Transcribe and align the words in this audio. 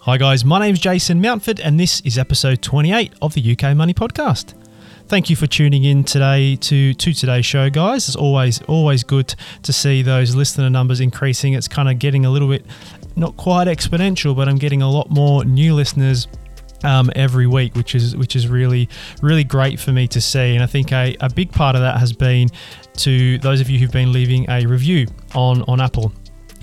Hi, 0.00 0.18
guys, 0.18 0.44
my 0.44 0.58
name's 0.58 0.80
Jason 0.80 1.22
Mountford, 1.22 1.60
and 1.62 1.78
this 1.78 2.00
is 2.00 2.18
episode 2.18 2.60
28 2.60 3.12
of 3.22 3.34
the 3.34 3.52
UK 3.56 3.76
Money 3.76 3.94
Podcast. 3.94 4.54
Thank 5.06 5.30
you 5.30 5.36
for 5.36 5.46
tuning 5.46 5.84
in 5.84 6.02
today 6.04 6.56
to, 6.56 6.94
to 6.94 7.12
today's 7.12 7.46
show, 7.46 7.70
guys. 7.70 8.08
It's 8.08 8.16
always 8.16 8.62
always 8.62 9.04
good 9.04 9.34
to 9.62 9.72
see 9.72 10.02
those 10.02 10.34
listener 10.34 10.70
numbers 10.70 11.00
increasing. 11.00 11.52
It's 11.52 11.68
kind 11.68 11.88
of 11.88 11.98
getting 11.98 12.24
a 12.24 12.30
little 12.30 12.48
bit 12.48 12.64
not 13.14 13.36
quite 13.36 13.68
exponential, 13.68 14.34
but 14.34 14.48
I'm 14.48 14.58
getting 14.58 14.82
a 14.82 14.90
lot 14.90 15.10
more 15.10 15.44
new 15.44 15.74
listeners 15.74 16.26
um, 16.82 17.10
every 17.14 17.46
week, 17.46 17.76
which 17.76 17.94
is 17.94 18.16
which 18.16 18.34
is 18.34 18.48
really 18.48 18.88
really 19.20 19.44
great 19.44 19.78
for 19.78 19.92
me 19.92 20.08
to 20.08 20.20
see. 20.20 20.54
And 20.54 20.62
I 20.62 20.66
think 20.66 20.92
a, 20.92 21.14
a 21.20 21.28
big 21.30 21.52
part 21.52 21.76
of 21.76 21.82
that 21.82 21.98
has 21.98 22.12
been 22.12 22.48
to 22.98 23.38
those 23.38 23.60
of 23.60 23.70
you 23.70 23.78
who've 23.78 23.92
been 23.92 24.12
leaving 24.12 24.48
a 24.48 24.66
review 24.66 25.06
on 25.34 25.62
on 25.62 25.80
Apple 25.80 26.12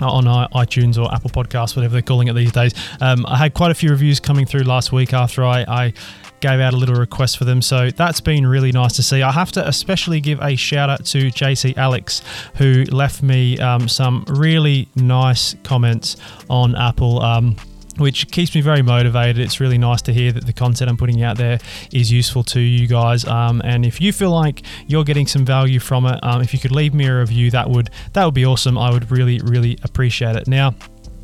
on 0.01 0.25
iTunes 0.51 1.01
or 1.01 1.13
Apple 1.13 1.29
Podcasts, 1.29 1.75
whatever 1.75 1.93
they're 1.93 2.01
calling 2.01 2.27
it 2.27 2.33
these 2.33 2.51
days. 2.51 2.73
Um, 3.01 3.25
I 3.27 3.37
had 3.37 3.53
quite 3.53 3.71
a 3.71 3.75
few 3.75 3.89
reviews 3.89 4.19
coming 4.19 4.45
through 4.45 4.63
last 4.63 4.91
week 4.91 5.13
after 5.13 5.43
I, 5.43 5.61
I, 5.67 5.93
gave 6.39 6.59
out 6.61 6.73
a 6.73 6.77
little 6.77 6.95
request 6.95 7.37
for 7.37 7.45
them. 7.45 7.61
So 7.61 7.89
that's 7.91 8.21
been 8.21 8.47
really 8.47 8.71
nice 8.71 8.95
to 8.95 9.03
see. 9.03 9.21
I 9.21 9.31
have 9.31 9.51
to 9.53 9.67
especially 9.67 10.21
give 10.21 10.41
a 10.41 10.55
shout 10.55 10.89
out 10.89 11.05
to 11.07 11.27
JC 11.27 11.75
Alex, 11.77 12.21
who 12.55 12.85
left 12.85 13.21
me 13.21 13.59
um, 13.59 13.89
some 13.89 14.23
really 14.27 14.87
nice 14.95 15.55
comments 15.63 16.15
on 16.49 16.75
Apple. 16.75 17.21
Um, 17.21 17.57
which 17.99 18.31
keeps 18.31 18.55
me 18.55 18.61
very 18.61 18.81
motivated. 18.81 19.39
It's 19.39 19.59
really 19.59 19.77
nice 19.77 20.01
to 20.03 20.13
hear 20.13 20.31
that 20.31 20.45
the 20.45 20.53
content 20.53 20.89
I'm 20.89 20.97
putting 20.97 21.21
out 21.21 21.37
there 21.37 21.59
is 21.93 22.11
useful 22.11 22.43
to 22.45 22.59
you 22.59 22.87
guys. 22.87 23.25
Um, 23.25 23.61
and 23.63 23.85
if 23.85 24.01
you 24.01 24.11
feel 24.13 24.31
like 24.31 24.63
you're 24.87 25.03
getting 25.03 25.27
some 25.27 25.45
value 25.45 25.79
from 25.79 26.05
it, 26.05 26.19
um, 26.23 26.41
if 26.41 26.53
you 26.53 26.59
could 26.59 26.71
leave 26.71 26.93
me 26.93 27.07
a 27.07 27.19
review, 27.19 27.51
that 27.51 27.69
would 27.69 27.89
that 28.13 28.25
would 28.25 28.33
be 28.33 28.45
awesome. 28.45 28.77
I 28.77 28.91
would 28.91 29.11
really 29.11 29.39
really 29.39 29.77
appreciate 29.83 30.35
it. 30.35 30.47
Now. 30.47 30.75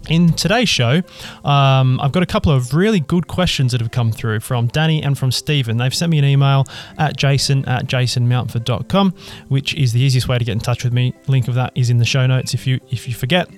In 0.07 0.33
today's 0.33 0.69
show, 0.69 1.01
um, 1.43 1.99
I've 1.99 2.11
got 2.11 2.21
a 2.21 2.27
couple 2.27 2.51
of 2.51 2.75
really 2.75 2.99
good 2.99 3.25
questions 3.25 3.71
that 3.71 3.81
have 3.81 3.89
come 3.89 4.11
through 4.11 4.41
from 4.41 4.67
Danny 4.67 5.01
and 5.01 5.17
from 5.17 5.31
Stephen. 5.31 5.77
They've 5.77 5.95
sent 5.95 6.11
me 6.11 6.19
an 6.19 6.25
email 6.25 6.65
at 6.99 7.17
jason 7.17 7.67
at 7.67 7.87
jasonmountford.com, 7.87 9.15
which 9.47 9.73
is 9.73 9.93
the 9.93 10.01
easiest 10.01 10.27
way 10.27 10.37
to 10.37 10.45
get 10.45 10.51
in 10.51 10.59
touch 10.59 10.83
with 10.83 10.93
me. 10.93 11.15
Link 11.27 11.47
of 11.47 11.55
that 11.55 11.71
is 11.73 11.89
in 11.89 11.97
the 11.97 12.05
show 12.05 12.27
notes 12.27 12.53
if 12.53 12.67
you 12.67 12.79
if 12.91 13.07
you 13.07 13.15
forget. 13.15 13.49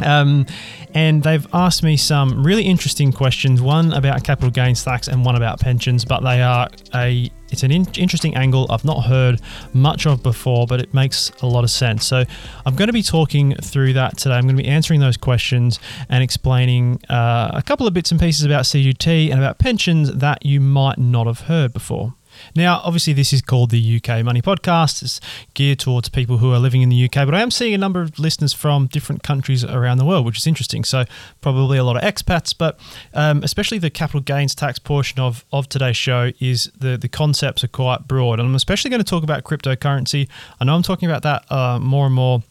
Um, 0.00 0.46
and 0.94 1.22
they've 1.22 1.46
asked 1.52 1.82
me 1.82 1.96
some 1.96 2.42
really 2.42 2.64
interesting 2.64 3.12
questions. 3.12 3.60
One 3.60 3.92
about 3.92 4.24
capital 4.24 4.50
gains 4.50 4.82
tax 4.82 5.08
and 5.08 5.24
one 5.24 5.36
about 5.36 5.60
pensions, 5.60 6.04
but 6.04 6.20
they 6.20 6.42
are 6.42 6.68
a 6.94 7.30
it's 7.50 7.64
an 7.64 7.72
in- 7.72 7.88
interesting 7.96 8.36
angle 8.36 8.66
I've 8.70 8.84
not 8.84 9.02
heard 9.02 9.40
much 9.72 10.06
of 10.06 10.22
before, 10.22 10.66
but 10.66 10.80
it 10.80 10.94
makes 10.94 11.30
a 11.42 11.46
lot 11.46 11.64
of 11.64 11.70
sense. 11.70 12.06
So 12.06 12.24
I'm 12.64 12.76
going 12.76 12.86
to 12.86 12.92
be 12.92 13.02
talking 13.02 13.54
through 13.56 13.94
that 13.94 14.16
today. 14.18 14.36
I'm 14.36 14.44
going 14.44 14.56
to 14.56 14.62
be 14.62 14.68
answering 14.68 15.00
those 15.00 15.16
questions 15.16 15.80
and 16.08 16.22
explaining 16.22 17.00
uh, 17.08 17.50
a 17.52 17.62
couple 17.62 17.88
of 17.88 17.94
bits 17.94 18.12
and 18.12 18.20
pieces 18.20 18.44
about 18.44 18.64
CGT 18.64 19.30
and 19.30 19.38
about 19.40 19.58
pensions 19.58 20.12
that 20.12 20.46
you 20.46 20.60
might 20.60 20.98
not 20.98 21.26
have 21.26 21.40
heard 21.40 21.72
before. 21.72 22.14
Now, 22.54 22.80
obviously, 22.84 23.12
this 23.12 23.32
is 23.32 23.42
called 23.42 23.70
the 23.70 23.96
UK 23.96 24.24
Money 24.24 24.42
Podcast. 24.42 25.02
It's 25.02 25.20
geared 25.54 25.78
towards 25.78 26.08
people 26.08 26.38
who 26.38 26.52
are 26.52 26.58
living 26.58 26.82
in 26.82 26.88
the 26.88 27.04
UK, 27.04 27.26
but 27.26 27.34
I 27.34 27.40
am 27.40 27.50
seeing 27.50 27.74
a 27.74 27.78
number 27.78 28.00
of 28.00 28.18
listeners 28.18 28.52
from 28.52 28.86
different 28.86 29.22
countries 29.22 29.64
around 29.64 29.98
the 29.98 30.04
world, 30.04 30.26
which 30.26 30.38
is 30.38 30.46
interesting. 30.46 30.84
So, 30.84 31.04
probably 31.40 31.78
a 31.78 31.84
lot 31.84 31.96
of 31.96 32.02
expats, 32.02 32.54
but 32.56 32.78
um, 33.14 33.42
especially 33.42 33.78
the 33.78 33.90
capital 33.90 34.20
gains 34.20 34.54
tax 34.54 34.78
portion 34.78 35.20
of, 35.20 35.44
of 35.52 35.68
today's 35.68 35.96
show 35.96 36.32
is 36.40 36.70
the, 36.78 36.96
the 36.96 37.08
concepts 37.08 37.64
are 37.64 37.68
quite 37.68 38.06
broad. 38.06 38.40
And 38.40 38.48
I'm 38.48 38.54
especially 38.54 38.90
going 38.90 39.02
to 39.02 39.08
talk 39.08 39.22
about 39.22 39.44
cryptocurrency. 39.44 40.28
I 40.60 40.64
know 40.64 40.74
I'm 40.74 40.82
talking 40.82 41.08
about 41.08 41.22
that 41.22 41.50
uh, 41.50 41.78
more 41.78 42.06
and 42.06 42.14
more. 42.14 42.42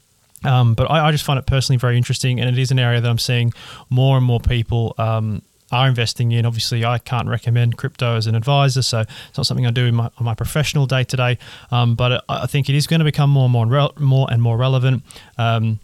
Um, 0.44 0.73
but 0.73 0.90
I, 0.90 1.08
I, 1.08 1.12
just 1.12 1.26
find 1.26 1.38
it 1.38 1.45
personally 1.45 1.78
very 1.78 1.98
interesting, 1.98 2.40
and 2.40 2.50
it 2.50 2.58
is 2.58 2.72
an 2.72 2.80
area 2.80 3.02
that 3.02 3.10
I'm 3.10 3.20
seeing 3.20 3.52
more 3.90 4.16
and 4.16 4.26
more 4.26 4.40
people 4.40 4.95
um, 4.98 5.42
are 5.72 5.88
investing 5.88 6.31
in. 6.31 6.45
Obviously, 6.45 6.86
I 6.86 6.98
can't 6.98 7.28
recommend 7.28 7.78
crypto 7.78 8.16
as 8.16 8.28
an 8.28 8.36
advisor, 8.36 8.81
so 8.81 9.02
it's 9.02 9.38
not 9.38 9.45
something 9.45 9.66
I 9.66 9.72
do 9.72 9.86
in 9.86 9.95
my, 9.95 10.09
my 10.20 10.36
professional 10.36 10.86
day 10.86 11.03
to 11.06 11.17
day. 11.17 11.38
But 11.71 12.23
I 12.30 12.45
think 12.48 12.70
it 12.70 12.76
is 12.76 12.88
going 12.88 12.99
to 12.99 13.05
become 13.05 13.30
more 13.30 13.45
and 13.45 13.52
more, 13.52 13.92
more 13.98 14.27
and 14.32 14.42
more 14.42 14.58
relevant. 14.58 15.04
Um, 15.38 15.80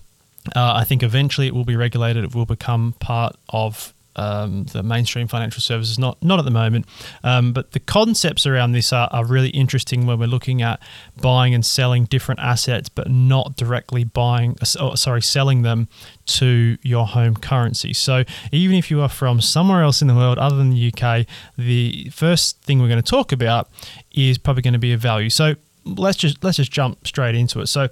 uh, 0.55 0.73
I 0.75 0.83
think 0.83 1.01
eventually 1.01 1.47
it 1.47 1.55
will 1.55 1.65
be 1.65 1.75
regulated. 1.75 2.23
It 2.23 2.35
will 2.35 2.45
become 2.45 2.93
part 2.99 3.35
of 3.49 3.94
um, 4.15 4.63
the 4.65 4.83
mainstream 4.83 5.27
financial 5.27 5.61
services. 5.61 5.99
Not 5.99 6.21
not 6.23 6.39
at 6.39 6.45
the 6.45 6.51
moment, 6.51 6.85
um, 7.23 7.53
but 7.53 7.71
the 7.71 7.79
concepts 7.79 8.45
around 8.45 8.71
this 8.71 8.93
are, 8.93 9.09
are 9.11 9.25
really 9.25 9.49
interesting 9.49 10.05
when 10.05 10.19
we're 10.19 10.27
looking 10.27 10.61
at 10.61 10.79
buying 11.21 11.53
and 11.53 11.65
selling 11.65 12.05
different 12.05 12.39
assets, 12.39 12.89
but 12.89 13.09
not 13.09 13.55
directly 13.55 14.03
buying. 14.03 14.55
Oh, 14.79 14.95
sorry, 14.95 15.21
selling 15.21 15.61
them 15.61 15.87
to 16.25 16.77
your 16.81 17.07
home 17.07 17.35
currency. 17.35 17.93
So 17.93 18.23
even 18.51 18.75
if 18.75 18.89
you 18.89 19.01
are 19.01 19.09
from 19.09 19.41
somewhere 19.41 19.83
else 19.83 20.01
in 20.01 20.07
the 20.07 20.15
world 20.15 20.37
other 20.37 20.55
than 20.55 20.71
the 20.71 20.93
UK, 20.93 21.25
the 21.57 22.09
first 22.11 22.61
thing 22.61 22.81
we're 22.81 22.89
going 22.89 23.01
to 23.01 23.09
talk 23.09 23.31
about 23.31 23.69
is 24.11 24.37
probably 24.37 24.61
going 24.61 24.73
to 24.73 24.79
be 24.79 24.93
a 24.93 24.97
value. 24.97 25.29
So 25.29 25.55
let's 25.85 26.17
just 26.17 26.43
let's 26.43 26.57
just 26.57 26.71
jump 26.71 27.05
straight 27.07 27.35
into 27.35 27.59
it. 27.59 27.67
So 27.67 27.89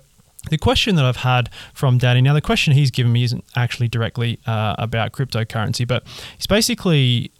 the 0.50 0.58
question 0.58 0.96
that 0.96 1.06
I've 1.06 1.18
had 1.18 1.50
from 1.74 1.98
Danny, 1.98 2.22
now 2.22 2.34
the 2.34 2.42
question 2.42 2.74
he's 2.74 2.92
given 2.92 3.12
me 3.12 3.24
isn't 3.24 3.44
actually 3.56 3.88
directly 3.88 4.40
uh, 4.46 4.76
about 4.78 5.12
cryptocurrency, 5.12 5.88
but 5.88 6.04
he's 6.38 6.48
basically 6.48 7.32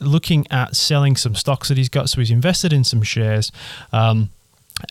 looking 0.00 0.46
at 0.50 0.76
selling 0.76 1.16
some 1.16 1.34
stocks 1.34 1.68
that 1.68 1.76
he's 1.76 1.88
got. 1.88 2.08
So 2.08 2.20
he's 2.20 2.30
invested 2.30 2.72
in 2.72 2.84
some 2.84 3.02
shares. 3.02 3.50
Um, 3.92 4.30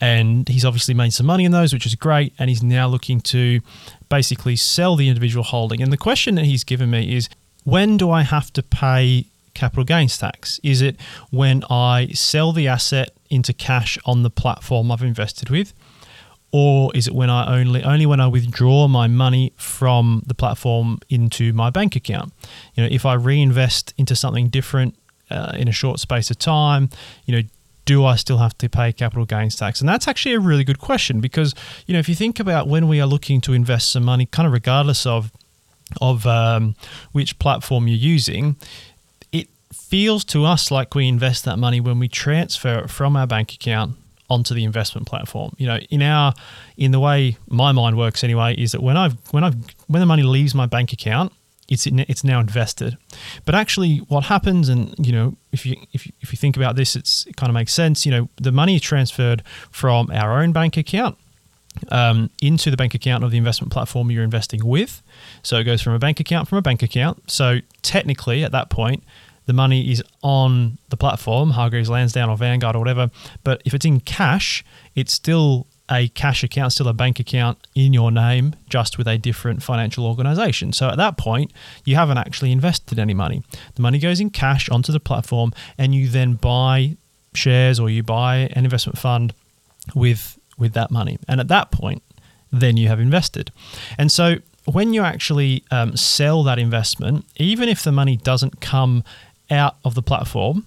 and 0.02 0.50
he's 0.50 0.66
obviously 0.66 0.96
made 0.96 1.14
some 1.14 1.28
money 1.28 1.46
in 1.46 1.52
those, 1.52 1.72
which 1.72 1.86
is 1.86 1.96
great. 1.96 2.34
And 2.40 2.50
he's 2.50 2.64
now 2.64 2.88
looking 2.88 3.22
to 3.22 3.62
basically 4.10 4.56
sell 4.56 4.96
the 4.96 5.08
individual 5.08 5.44
holding. 5.44 5.82
And 5.82 5.94
the 5.94 5.98
question 5.98 6.36
that 6.36 6.46
he's 6.46 6.64
given 6.64 6.90
me 6.90 7.16
is 7.16 7.30
when 7.64 7.98
do 7.98 8.10
I 8.10 8.24
have 8.24 8.52
to 8.54 8.64
pay 8.64 9.26
capital 9.54 9.84
gains 9.84 10.18
tax? 10.18 10.60
Is 10.64 10.82
it 10.82 10.98
when 11.30 11.64
I 11.70 12.10
sell 12.14 12.52
the 12.52 12.68
asset 12.68 13.12
into 13.30 13.54
cash 13.54 13.98
on 14.06 14.24
the 14.24 14.30
platform 14.30 14.92
I've 14.92 15.04
invested 15.04 15.50
with? 15.50 15.74
Or 16.58 16.90
is 16.96 17.06
it 17.06 17.14
when 17.14 17.30
I 17.30 17.60
only 17.60 17.84
only 17.84 18.06
when 18.06 18.22
I 18.22 18.28
withdraw 18.28 18.88
my 18.88 19.08
money 19.08 19.52
from 19.58 20.24
the 20.26 20.34
platform 20.34 21.00
into 21.10 21.52
my 21.52 21.70
bank 21.70 21.98
account? 21.98 22.32
You 22.76 22.84
know, 22.84 22.90
if 22.90 23.06
I 23.06 23.16
reinvest 23.16 23.94
into 23.98 24.16
something 24.16 24.48
different 24.48 24.96
uh, 25.30 25.52
in 25.58 25.68
a 25.68 25.74
short 25.74 26.00
space 26.00 26.32
of 26.32 26.40
time, 26.40 26.90
you 27.26 27.36
know, 27.36 27.42
do 27.84 28.06
I 28.06 28.16
still 28.16 28.38
have 28.38 28.58
to 28.60 28.70
pay 28.70 28.94
capital 28.94 29.26
gains 29.26 29.58
tax? 29.58 29.82
And 29.82 29.90
that's 29.90 30.08
actually 30.08 30.34
a 30.34 30.40
really 30.40 30.64
good 30.64 30.80
question 30.80 31.20
because 31.20 31.54
you 31.88 31.94
know 31.94 32.00
if 32.00 32.08
you 32.08 32.16
think 32.16 32.40
about 32.40 32.70
when 32.70 32.88
we 32.88 33.02
are 33.02 33.08
looking 33.08 33.42
to 33.42 33.52
invest 33.52 33.92
some 33.92 34.06
money, 34.06 34.26
kind 34.26 34.48
of 34.48 34.54
regardless 34.54 35.06
of 35.06 35.34
of 36.00 36.26
um, 36.26 36.74
which 37.12 37.38
platform 37.38 37.90
you're 37.90 37.98
using, 37.98 38.56
it 39.34 39.50
feels 39.74 40.24
to 40.24 40.46
us 40.46 40.72
like 40.72 40.96
we 40.96 41.06
invest 41.06 41.44
that 41.44 41.60
money 41.60 41.82
when 41.82 42.00
we 42.00 42.08
transfer 42.08 42.80
it 42.80 42.90
from 42.90 43.18
our 43.18 43.28
bank 43.28 43.52
account 43.52 43.98
onto 44.30 44.54
the 44.54 44.64
investment 44.64 45.08
platform. 45.08 45.54
You 45.58 45.68
know, 45.68 45.78
in 45.90 46.02
our 46.02 46.34
in 46.78 46.92
the 46.92 47.00
way 47.00 47.38
my 47.48 47.72
mind 47.72 47.98
works 47.98 48.24
anyway, 48.24 48.56
is 48.56 48.72
that 48.72 48.82
when 48.82 48.98
I've 48.98 49.16
when 49.32 49.44
I've 49.44 49.56
when 49.88 50.00
the 50.00 50.06
money 50.06 50.24
leaves 50.24 50.56
my 50.56 50.66
bank 50.66 50.94
account, 50.94 51.32
it's 51.68 51.88
it's 51.88 52.24
now 52.24 52.40
invested. 52.40 52.98
But 53.46 53.56
actually, 53.56 53.98
what 53.98 54.26
happens, 54.26 54.70
and 54.70 54.94
you 55.06 55.12
know, 55.12 55.36
if 55.52 55.66
you 55.66 55.76
if 55.94 56.06
you, 56.06 56.14
if 56.22 56.32
you 56.32 56.38
think 56.38 56.58
about 56.58 56.76
this, 56.76 56.96
it's 56.96 57.26
it 57.28 57.36
kind 57.38 57.50
of 57.50 57.54
makes 57.54 57.74
sense. 57.74 58.06
You 58.06 58.12
know, 58.12 58.30
the 58.38 58.52
money 58.52 58.76
is 58.76 58.82
transferred 58.82 59.44
from 59.72 60.10
our 60.12 60.42
own 60.42 60.52
bank 60.52 60.78
account. 60.78 61.18
Um, 61.90 62.30
into 62.42 62.72
the 62.72 62.78
bank 62.78 62.94
account 62.94 63.26
of 63.26 63.32
the 63.32 63.38
investment 63.38 63.74
platform 63.74 64.10
you're 64.10 64.24
investing 64.24 64.66
with. 64.66 65.04
So 65.44 65.58
it 65.58 65.66
goes 65.66 65.82
from 65.82 65.92
a 65.92 66.00
bank 66.00 66.22
account 66.22 66.48
from 66.48 66.58
a 66.58 66.62
bank 66.62 66.82
account. 66.82 67.30
So 67.30 67.58
technically, 67.82 68.46
at 68.46 68.54
that 68.54 68.70
point, 68.70 69.04
the 69.46 69.54
money 69.54 69.92
is 69.92 70.04
on 70.22 70.78
the 70.90 70.98
platform, 70.98 71.52
Hargreaves 71.52 71.90
Lansdown 71.90 72.30
or 72.30 72.38
Vanguard 72.38 72.76
or 72.76 72.80
whatever. 72.80 73.12
But 73.44 73.62
if 73.66 73.74
it's 73.74 73.86
in 73.86 74.00
cash, 74.00 74.64
it's 74.96 75.14
still 75.14 75.68
a 75.90 76.08
cash 76.10 76.44
account, 76.44 76.74
still 76.74 76.88
a 76.88 76.94
bank 76.94 77.20
account 77.20 77.60
in 77.76 77.94
your 77.94 78.12
name, 78.12 78.56
just 78.70 78.98
with 78.98 79.08
a 79.08 79.18
different 79.18 79.62
financial 79.62 80.06
organization. 80.06 80.74
So 80.74 80.90
at 80.90 80.98
that 80.98 81.18
point, 81.18 81.52
you 81.84 81.96
haven't 81.96 82.18
actually 82.18 82.52
invested 82.52 82.98
any 82.98 83.14
money. 83.14 83.44
The 83.76 83.82
money 83.82 84.00
goes 84.00 84.20
in 84.20 84.32
cash 84.32 84.68
onto 84.70 84.92
the 84.92 85.00
platform, 85.00 85.52
and 85.78 85.94
you 85.94 86.08
then 86.08 86.34
buy 86.34 86.98
shares 87.34 87.80
or 87.80 87.90
you 87.90 88.02
buy 88.02 88.50
an 88.54 88.64
investment 88.64 88.98
fund 88.98 89.34
with 89.94 90.40
with 90.58 90.74
that 90.74 90.90
money. 90.90 91.20
And 91.28 91.40
at 91.40 91.50
that 91.50 91.70
point, 91.70 92.02
then 92.52 92.78
you 92.78 92.88
have 92.88 93.00
invested. 93.00 93.52
And 93.98 94.12
so 94.12 94.38
when 94.66 94.94
you 94.94 95.04
actually 95.04 95.64
um, 95.70 95.96
sell 95.96 96.44
that 96.44 96.58
investment, 96.58 97.26
even 97.38 97.70
if 97.70 97.84
the 97.84 97.92
money 97.92 98.18
doesn't 98.18 98.62
come 98.62 99.04
out 99.50 99.78
of 99.84 99.96
the 99.96 100.02
platform, 100.02 100.66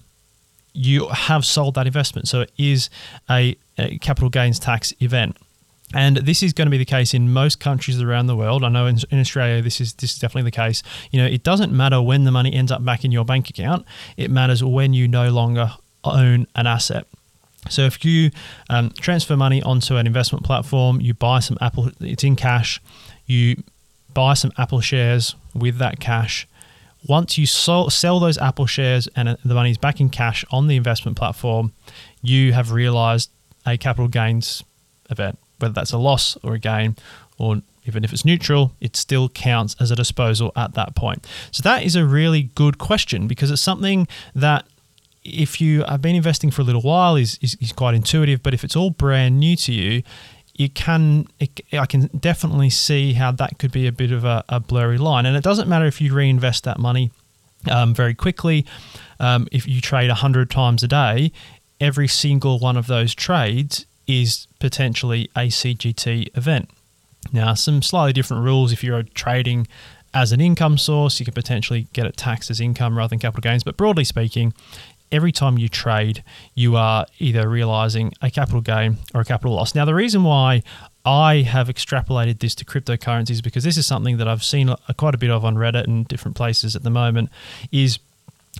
you 0.73 1.07
have 1.09 1.45
sold 1.45 1.75
that 1.75 1.87
investment. 1.87 2.27
So 2.27 2.41
it 2.41 2.51
is 2.57 2.89
a, 3.29 3.55
a, 3.77 3.97
capital 3.99 4.29
gains 4.29 4.59
tax 4.59 4.93
event. 4.99 5.37
And 5.93 6.17
this 6.17 6.43
is 6.43 6.53
going 6.53 6.67
to 6.67 6.71
be 6.71 6.77
the 6.77 6.85
case 6.85 7.15
in 7.15 7.33
most 7.33 7.59
countries 7.59 7.99
around 7.99 8.27
the 8.27 8.35
world. 8.35 8.63
I 8.63 8.69
know 8.69 8.85
in, 8.85 8.99
in, 9.09 9.19
Australia 9.19 9.61
this 9.61 9.81
is 9.81 9.93
this 9.93 10.13
is 10.13 10.19
definitely 10.19 10.43
the 10.43 10.55
case. 10.55 10.83
You 11.09 11.19
know, 11.19 11.25
it 11.25 11.41
doesn't 11.41 11.73
matter 11.73 11.99
when 11.99 12.25
the 12.25 12.31
money 12.31 12.53
ends 12.53 12.71
up 12.71 12.85
back 12.85 13.03
in 13.03 13.11
your 13.11 13.25
bank 13.25 13.49
account. 13.49 13.85
It 14.15 14.29
matters 14.29 14.63
when 14.63 14.93
you 14.93 15.07
no 15.07 15.31
longer 15.31 15.71
own 16.03 16.45
an 16.55 16.67
asset. 16.67 17.07
So 17.69 17.81
if 17.81 18.05
you 18.05 18.29
um, 18.69 18.91
transfer 18.91 19.35
money 19.35 19.63
onto 19.63 19.95
an 19.95 20.05
investment 20.05 20.45
platform, 20.45 21.01
you 21.01 21.13
buy 21.13 21.39
some 21.39 21.57
Apple, 21.59 21.89
it's 21.99 22.23
in 22.23 22.35
cash. 22.35 22.79
You 23.25 23.63
buy 24.13 24.35
some 24.35 24.51
Apple 24.57 24.81
shares 24.81 25.35
with 25.53 25.77
that 25.79 25.99
cash 25.99 26.47
once 27.07 27.37
you 27.37 27.45
sell, 27.45 27.89
sell 27.89 28.19
those 28.19 28.37
Apple 28.37 28.65
shares 28.65 29.07
and 29.15 29.29
uh, 29.29 29.35
the 29.45 29.53
money 29.53 29.71
is 29.71 29.77
back 29.77 29.99
in 29.99 30.09
cash 30.09 30.43
on 30.51 30.67
the 30.67 30.75
investment 30.75 31.17
platform, 31.17 31.71
you 32.21 32.53
have 32.53 32.71
realized 32.71 33.29
a 33.65 33.77
capital 33.77 34.07
gains 34.07 34.63
event, 35.09 35.37
whether 35.59 35.73
that's 35.73 35.91
a 35.91 35.97
loss 35.97 36.37
or 36.43 36.55
a 36.55 36.59
gain, 36.59 36.95
or 37.37 37.61
even 37.85 38.03
if 38.03 38.13
it's 38.13 38.25
neutral, 38.25 38.73
it 38.79 38.95
still 38.95 39.29
counts 39.29 39.75
as 39.79 39.91
a 39.91 39.95
disposal 39.95 40.51
at 40.55 40.73
that 40.73 40.95
point. 40.95 41.25
So 41.51 41.61
that 41.63 41.83
is 41.83 41.95
a 41.95 42.05
really 42.05 42.43
good 42.55 42.77
question 42.77 43.27
because 43.27 43.49
it's 43.49 43.61
something 43.61 44.07
that 44.35 44.65
if 45.23 45.59
you 45.59 45.83
have 45.83 46.01
been 46.01 46.15
investing 46.15 46.51
for 46.51 46.61
a 46.61 46.65
little 46.65 46.81
while 46.81 47.15
is, 47.15 47.39
is, 47.41 47.55
is 47.59 47.71
quite 47.71 47.93
intuitive, 47.93 48.43
but 48.43 48.53
if 48.53 48.63
it's 48.63 48.75
all 48.75 48.89
brand 48.89 49.39
new 49.39 49.55
to 49.55 49.73
you, 49.73 50.03
you 50.59 50.69
can 50.69 51.25
it, 51.39 51.61
I 51.73 51.85
can 51.85 52.07
definitely 52.07 52.69
see 52.69 53.13
how 53.13 53.31
that 53.31 53.57
could 53.59 53.71
be 53.71 53.87
a 53.87 53.93
bit 53.93 54.11
of 54.11 54.25
a, 54.25 54.43
a 54.49 54.59
blurry 54.59 54.97
line. 54.97 55.25
And 55.25 55.37
it 55.37 55.43
doesn't 55.43 55.69
matter 55.69 55.85
if 55.85 56.01
you 56.01 56.13
reinvest 56.13 56.65
that 56.65 56.77
money 56.77 57.11
um, 57.71 57.93
very 57.95 58.13
quickly. 58.13 58.65
Um, 59.21 59.47
if 59.53 59.65
you 59.67 59.79
trade 59.79 60.09
100 60.09 60.51
times 60.51 60.83
a 60.83 60.87
day, 60.87 61.31
every 61.79 62.09
single 62.09 62.59
one 62.59 62.75
of 62.75 62.87
those 62.87 63.15
trades 63.15 63.85
is 64.05 64.47
potentially 64.59 65.29
a 65.33 65.47
CGT 65.47 66.35
event. 66.37 66.69
Now, 67.31 67.53
some 67.53 67.81
slightly 67.81 68.11
different 68.11 68.43
rules 68.43 68.73
if 68.73 68.83
you're 68.83 69.03
trading 69.03 69.65
as 70.13 70.33
an 70.33 70.41
income 70.41 70.77
source, 70.77 71.19
you 71.19 71.25
can 71.25 71.33
potentially 71.33 71.87
get 71.93 72.05
it 72.05 72.17
taxed 72.17 72.51
as 72.51 72.59
income 72.59 72.97
rather 72.97 73.09
than 73.09 73.19
capital 73.19 73.41
gains. 73.41 73.63
But 73.63 73.77
broadly 73.77 74.03
speaking, 74.03 74.53
every 75.11 75.31
time 75.31 75.57
you 75.57 75.69
trade, 75.69 76.23
you 76.55 76.75
are 76.75 77.05
either 77.19 77.49
realizing 77.49 78.13
a 78.21 78.29
capital 78.29 78.61
gain 78.61 78.97
or 79.13 79.21
a 79.21 79.25
capital 79.25 79.55
loss. 79.55 79.75
Now, 79.75 79.85
the 79.85 79.95
reason 79.95 80.23
why 80.23 80.63
I 81.05 81.41
have 81.41 81.67
extrapolated 81.67 82.39
this 82.39 82.53
to 82.55 82.65
cryptocurrencies 82.65 83.41
because 83.43 83.63
this 83.63 83.77
is 83.77 83.85
something 83.85 84.17
that 84.17 84.27
I've 84.27 84.43
seen 84.43 84.73
quite 84.97 85.15
a 85.15 85.17
bit 85.17 85.31
of 85.31 85.45
on 85.45 85.55
Reddit 85.55 85.85
and 85.85 86.07
different 86.07 86.35
places 86.35 86.75
at 86.75 86.83
the 86.83 86.89
moment 86.89 87.29
is 87.71 87.99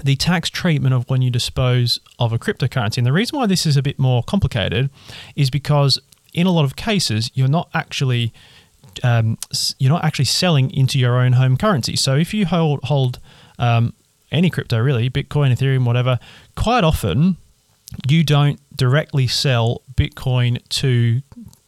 the 0.04 0.16
tax 0.16 0.50
treatment 0.50 0.94
of 0.94 1.10
when 1.10 1.22
you 1.22 1.30
dispose 1.30 2.00
of 2.18 2.32
a 2.32 2.40
cryptocurrency. 2.40 2.98
And 2.98 3.06
the 3.06 3.12
reason 3.12 3.38
why 3.38 3.46
this 3.46 3.66
is 3.66 3.76
a 3.76 3.82
bit 3.82 4.00
more 4.00 4.24
complicated 4.24 4.90
is 5.36 5.50
because 5.50 6.00
in 6.34 6.48
a 6.48 6.52
lot 6.52 6.64
of 6.64 6.76
cases 6.76 7.32
you're 7.34 7.48
not 7.48 7.70
actually 7.74 8.34
um, 9.04 9.38
you're 9.78 9.92
not 9.92 10.04
actually 10.04 10.26
selling 10.26 10.72
into 10.72 10.98
your 10.98 11.18
own 11.18 11.34
home 11.34 11.58
currency. 11.58 11.96
So 11.96 12.16
if 12.16 12.34
you 12.34 12.46
hold 12.46 12.84
hold 12.84 13.20
um, 13.58 13.94
any 14.32 14.50
crypto 14.50 14.80
really, 14.80 15.10
Bitcoin, 15.10 15.54
Ethereum, 15.54 15.86
whatever, 15.86 16.20
quite 16.56 16.84
often 16.84 17.38
you 18.08 18.24
don't 18.24 18.60
directly 18.76 19.28
sell 19.28 19.82
Bitcoin 19.96 20.60
to 20.70 21.22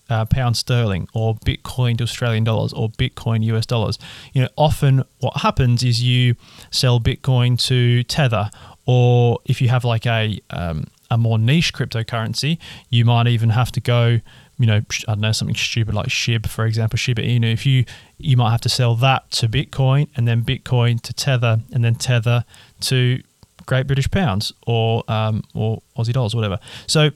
uh, 0.09 0.25
pound 0.25 0.57
sterling 0.57 1.07
or 1.13 1.35
Bitcoin 1.35 1.97
to 1.97 2.03
Australian 2.03 2.43
dollars 2.43 2.73
or 2.73 2.89
Bitcoin 2.89 3.43
US 3.45 3.65
dollars. 3.65 3.97
You 4.33 4.43
know, 4.43 4.49
often 4.57 5.03
what 5.19 5.37
happens 5.37 5.83
is 5.83 6.03
you 6.03 6.35
sell 6.69 6.99
Bitcoin 6.99 7.57
to 7.67 8.03
Tether, 8.03 8.51
or 8.85 9.39
if 9.45 9.61
you 9.61 9.69
have 9.69 9.85
like 9.85 10.05
a 10.05 10.39
um, 10.49 10.87
a 11.11 11.17
more 11.17 11.37
niche 11.37 11.73
cryptocurrency, 11.73 12.57
you 12.89 13.05
might 13.05 13.27
even 13.27 13.49
have 13.49 13.71
to 13.73 13.79
go 13.79 14.21
you 14.61 14.67
know, 14.67 14.81
I 15.07 15.13
don't 15.13 15.21
know, 15.21 15.31
something 15.31 15.55
stupid 15.55 15.95
like 15.95 16.09
SHIB, 16.09 16.47
for 16.47 16.67
example, 16.67 16.95
Shiba 16.95 17.23
Inu, 17.23 17.51
if 17.51 17.65
you 17.65 17.83
you 18.19 18.37
might 18.37 18.51
have 18.51 18.61
to 18.61 18.69
sell 18.69 18.93
that 18.97 19.31
to 19.31 19.49
Bitcoin 19.49 20.07
and 20.15 20.27
then 20.27 20.43
Bitcoin 20.43 21.01
to 21.01 21.13
Tether 21.13 21.61
and 21.73 21.83
then 21.83 21.95
Tether 21.95 22.45
to 22.81 23.23
Great 23.65 23.87
British 23.87 24.09
Pounds 24.11 24.53
or 24.67 25.03
um, 25.07 25.43
or 25.55 25.81
Aussie 25.97 26.13
dollars, 26.13 26.35
whatever. 26.35 26.59
So 26.85 27.09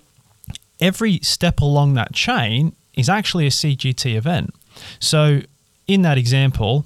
every 0.80 1.20
step 1.20 1.62
along 1.62 1.94
that 1.94 2.14
chain 2.14 2.76
is 2.96 3.10
actually 3.10 3.46
a 3.46 3.52
CGT 3.52 4.16
event. 4.16 4.52
So 5.00 5.42
in 5.88 6.02
that 6.02 6.18
example, 6.18 6.86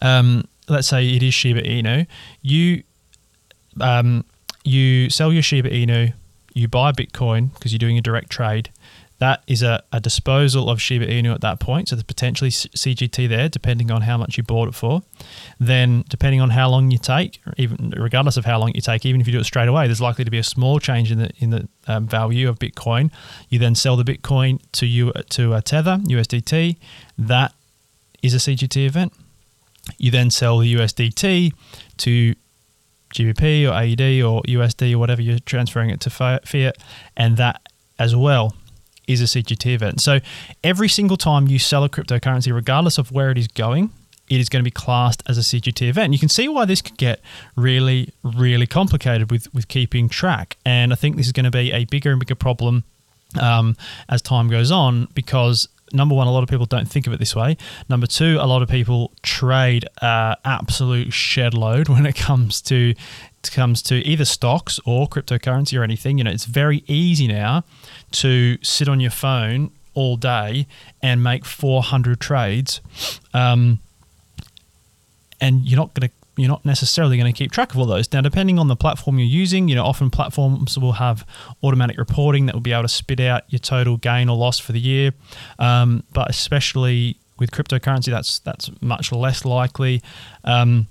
um, 0.00 0.46
let's 0.68 0.86
say 0.86 1.08
it 1.08 1.24
is 1.24 1.34
Shiba 1.34 1.62
Inu, 1.62 2.06
you 2.40 2.84
um, 3.80 4.24
you 4.62 5.10
sell 5.10 5.32
your 5.32 5.42
Shiba 5.42 5.70
Inu, 5.70 6.12
you 6.54 6.68
buy 6.68 6.92
Bitcoin 6.92 7.52
because 7.54 7.72
you're 7.72 7.78
doing 7.78 7.98
a 7.98 8.02
direct 8.02 8.30
trade 8.30 8.70
that 9.22 9.44
is 9.46 9.62
a, 9.62 9.80
a 9.92 10.00
disposal 10.00 10.68
of 10.68 10.82
Shiba 10.82 11.06
Inu 11.06 11.32
at 11.32 11.42
that 11.42 11.60
point. 11.60 11.88
So 11.88 11.94
there's 11.94 12.02
potentially 12.02 12.50
CGT 12.50 13.28
there, 13.28 13.48
depending 13.48 13.88
on 13.92 14.02
how 14.02 14.16
much 14.16 14.36
you 14.36 14.42
bought 14.42 14.66
it 14.66 14.74
for. 14.74 15.02
Then, 15.60 16.04
depending 16.08 16.40
on 16.40 16.50
how 16.50 16.68
long 16.68 16.90
you 16.90 16.98
take, 16.98 17.40
even 17.56 17.94
regardless 17.96 18.36
of 18.36 18.44
how 18.44 18.58
long 18.58 18.72
you 18.74 18.80
take, 18.80 19.06
even 19.06 19.20
if 19.20 19.28
you 19.28 19.32
do 19.32 19.38
it 19.38 19.44
straight 19.44 19.68
away, 19.68 19.86
there's 19.86 20.00
likely 20.00 20.24
to 20.24 20.30
be 20.32 20.38
a 20.38 20.42
small 20.42 20.80
change 20.80 21.12
in 21.12 21.18
the 21.18 21.30
in 21.38 21.50
the 21.50 21.68
um, 21.86 22.08
value 22.08 22.48
of 22.48 22.58
Bitcoin. 22.58 23.12
You 23.48 23.60
then 23.60 23.76
sell 23.76 23.94
the 23.94 24.02
Bitcoin 24.02 24.60
to 24.72 24.86
you 24.86 25.12
to 25.12 25.54
a 25.54 25.62
Tether 25.62 25.98
USDT. 25.98 26.78
That 27.16 27.54
is 28.24 28.34
a 28.34 28.38
CGT 28.38 28.86
event. 28.86 29.12
You 29.98 30.10
then 30.10 30.32
sell 30.32 30.58
the 30.58 30.74
USDT 30.74 31.52
to 31.98 32.34
GBP 33.12 33.68
or 33.68 33.72
AUD 33.72 34.22
or 34.22 34.42
USD 34.42 34.94
or 34.94 34.98
whatever 34.98 35.22
you're 35.22 35.38
transferring 35.40 35.90
it 35.90 36.00
to 36.00 36.10
fiat, 36.10 36.76
and 37.16 37.36
that 37.36 37.60
as 37.98 38.16
well 38.16 38.54
is 39.06 39.20
a 39.20 39.24
CGT 39.24 39.74
event. 39.74 40.00
So 40.00 40.20
every 40.62 40.88
single 40.88 41.16
time 41.16 41.48
you 41.48 41.58
sell 41.58 41.84
a 41.84 41.88
cryptocurrency, 41.88 42.54
regardless 42.54 42.98
of 42.98 43.12
where 43.12 43.30
it 43.30 43.38
is 43.38 43.48
going, 43.48 43.90
it 44.28 44.40
is 44.40 44.48
going 44.48 44.60
to 44.60 44.64
be 44.64 44.70
classed 44.70 45.22
as 45.28 45.36
a 45.36 45.42
CGT 45.42 45.88
event. 45.88 46.12
You 46.12 46.18
can 46.18 46.28
see 46.28 46.48
why 46.48 46.64
this 46.64 46.80
could 46.80 46.96
get 46.96 47.20
really, 47.56 48.12
really 48.22 48.66
complicated 48.66 49.30
with, 49.30 49.52
with 49.52 49.68
keeping 49.68 50.08
track. 50.08 50.56
And 50.64 50.92
I 50.92 50.96
think 50.96 51.16
this 51.16 51.26
is 51.26 51.32
going 51.32 51.44
to 51.44 51.50
be 51.50 51.72
a 51.72 51.84
bigger 51.84 52.10
and 52.10 52.20
bigger 52.20 52.34
problem 52.34 52.84
um, 53.40 53.76
as 54.08 54.22
time 54.22 54.48
goes 54.48 54.70
on 54.70 55.08
because 55.14 55.68
number 55.92 56.14
one, 56.14 56.26
a 56.26 56.32
lot 56.32 56.42
of 56.42 56.48
people 56.48 56.66
don't 56.66 56.88
think 56.88 57.06
of 57.06 57.12
it 57.12 57.18
this 57.18 57.34
way. 57.36 57.56
Number 57.88 58.06
two, 58.06 58.38
a 58.40 58.46
lot 58.46 58.62
of 58.62 58.68
people 58.68 59.12
trade 59.22 59.84
uh, 60.00 60.36
absolute 60.44 61.12
shed 61.12 61.54
load 61.54 61.88
when 61.94 62.06
it 62.06 62.16
comes 62.16 62.60
to 62.62 62.94
it 63.44 63.50
comes 63.50 63.82
to 63.82 63.96
either 63.96 64.24
stocks 64.24 64.78
or 64.84 65.08
cryptocurrency 65.08 65.78
or 65.78 65.82
anything. 65.82 66.18
You 66.18 66.24
know, 66.24 66.30
it's 66.30 66.44
very 66.44 66.84
easy 66.86 67.26
now 67.26 67.64
to 68.12 68.56
sit 68.62 68.88
on 68.88 69.00
your 69.00 69.10
phone 69.10 69.72
all 69.94 70.16
day 70.16 70.66
and 71.02 71.22
make 71.22 71.44
400 71.44 72.20
trades. 72.20 72.80
Um, 73.34 73.80
and 75.40 75.66
you're 75.66 75.76
not 75.76 75.92
going 75.92 76.08
to 76.08 76.14
you're 76.36 76.48
not 76.48 76.64
necessarily 76.64 77.18
going 77.18 77.30
to 77.30 77.36
keep 77.36 77.52
track 77.52 77.72
of 77.72 77.78
all 77.78 77.86
those. 77.86 78.10
Now, 78.12 78.22
depending 78.22 78.58
on 78.58 78.68
the 78.68 78.76
platform 78.76 79.18
you're 79.18 79.28
using, 79.28 79.68
you 79.68 79.74
know, 79.74 79.84
often 79.84 80.10
platforms 80.10 80.78
will 80.78 80.92
have 80.92 81.26
automatic 81.62 81.98
reporting 81.98 82.46
that 82.46 82.54
will 82.54 82.62
be 82.62 82.72
able 82.72 82.82
to 82.82 82.88
spit 82.88 83.20
out 83.20 83.44
your 83.48 83.58
total 83.58 83.98
gain 83.98 84.28
or 84.28 84.36
loss 84.36 84.58
for 84.58 84.72
the 84.72 84.80
year. 84.80 85.12
Um, 85.58 86.04
but 86.12 86.30
especially 86.30 87.16
with 87.38 87.50
cryptocurrency, 87.50 88.06
that's 88.06 88.38
that's 88.40 88.70
much 88.80 89.12
less 89.12 89.44
likely. 89.44 90.02
Um, 90.44 90.86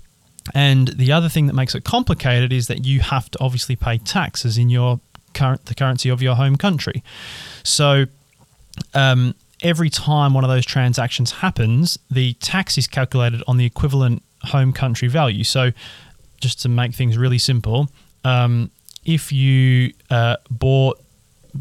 and 0.54 0.88
the 0.88 1.12
other 1.12 1.28
thing 1.28 1.46
that 1.46 1.54
makes 1.54 1.74
it 1.74 1.84
complicated 1.84 2.52
is 2.52 2.66
that 2.68 2.84
you 2.84 3.00
have 3.00 3.30
to 3.30 3.40
obviously 3.40 3.76
pay 3.76 3.98
taxes 3.98 4.58
in 4.58 4.70
your 4.70 5.00
current 5.34 5.66
the 5.66 5.74
currency 5.74 6.08
of 6.08 6.22
your 6.22 6.36
home 6.36 6.56
country. 6.56 7.02
So 7.64 8.06
um, 8.94 9.34
every 9.62 9.90
time 9.90 10.34
one 10.34 10.44
of 10.44 10.50
those 10.50 10.66
transactions 10.66 11.32
happens, 11.32 11.98
the 12.10 12.34
tax 12.34 12.78
is 12.78 12.86
calculated 12.86 13.42
on 13.46 13.56
the 13.56 13.64
equivalent 13.64 14.22
home 14.44 14.72
country 14.72 15.08
value. 15.08 15.44
So 15.44 15.72
just 16.40 16.60
to 16.62 16.68
make 16.68 16.94
things 16.94 17.16
really 17.16 17.38
simple, 17.38 17.88
um, 18.24 18.70
if 19.04 19.32
you 19.32 19.92
uh, 20.10 20.36
bought 20.50 20.98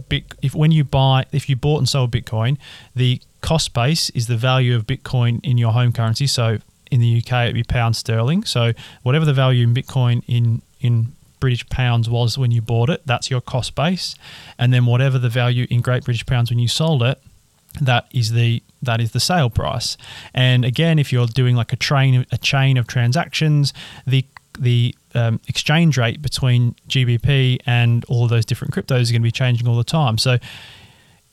Bit, 0.07 0.35
if 0.41 0.55
when 0.55 0.71
you 0.71 0.85
buy 0.85 1.25
if 1.33 1.49
you 1.49 1.57
bought 1.57 1.79
and 1.79 1.89
sold 1.89 2.11
Bitcoin, 2.11 2.57
the 2.95 3.21
cost 3.41 3.73
base 3.73 4.09
is 4.11 4.27
the 4.27 4.37
value 4.37 4.73
of 4.73 4.87
Bitcoin 4.87 5.43
in 5.43 5.57
your 5.57 5.73
home 5.73 5.91
currency. 5.91 6.27
So 6.27 6.59
in 6.89 7.01
the 7.01 7.17
UK, 7.17 7.43
it'd 7.43 7.55
be 7.55 7.63
pound 7.63 7.97
sterling. 7.97 8.45
So 8.45 8.71
whatever 9.03 9.25
the 9.25 9.33
value 9.33 9.67
in 9.67 9.73
Bitcoin 9.73 10.23
in 10.27 10.61
in 10.79 11.11
British 11.41 11.67
pounds 11.67 12.09
was 12.09 12.37
when 12.37 12.51
you 12.51 12.61
bought 12.61 12.89
it, 12.89 13.01
that's 13.05 13.29
your 13.29 13.41
cost 13.41 13.75
base, 13.75 14.15
and 14.57 14.73
then 14.73 14.85
whatever 14.85 15.19
the 15.19 15.27
value 15.27 15.67
in 15.69 15.81
Great 15.81 16.05
British 16.05 16.25
pounds 16.25 16.49
when 16.49 16.59
you 16.59 16.69
sold 16.69 17.03
it, 17.03 17.21
that 17.79 18.07
is 18.11 18.31
the 18.31 18.61
that 18.81 18.99
is 18.99 19.11
the 19.11 19.19
sale 19.19 19.49
price. 19.49 19.95
And 20.33 20.65
again, 20.65 20.99
if 20.99 21.13
you're 21.13 21.27
doing 21.27 21.55
like 21.55 21.71
a 21.71 21.75
train 21.75 22.25
a 22.31 22.37
chain 22.37 22.77
of 22.77 22.87
transactions, 22.87 23.73
the 24.05 24.25
the 24.59 24.95
um, 25.15 25.39
exchange 25.47 25.97
rate 25.97 26.21
between 26.21 26.75
GBP 26.89 27.59
and 27.65 28.03
all 28.05 28.25
of 28.25 28.29
those 28.29 28.45
different 28.45 28.73
cryptos 28.73 29.01
is 29.01 29.11
going 29.11 29.21
to 29.21 29.25
be 29.25 29.31
changing 29.31 29.67
all 29.67 29.77
the 29.77 29.83
time. 29.83 30.17
So 30.17 30.37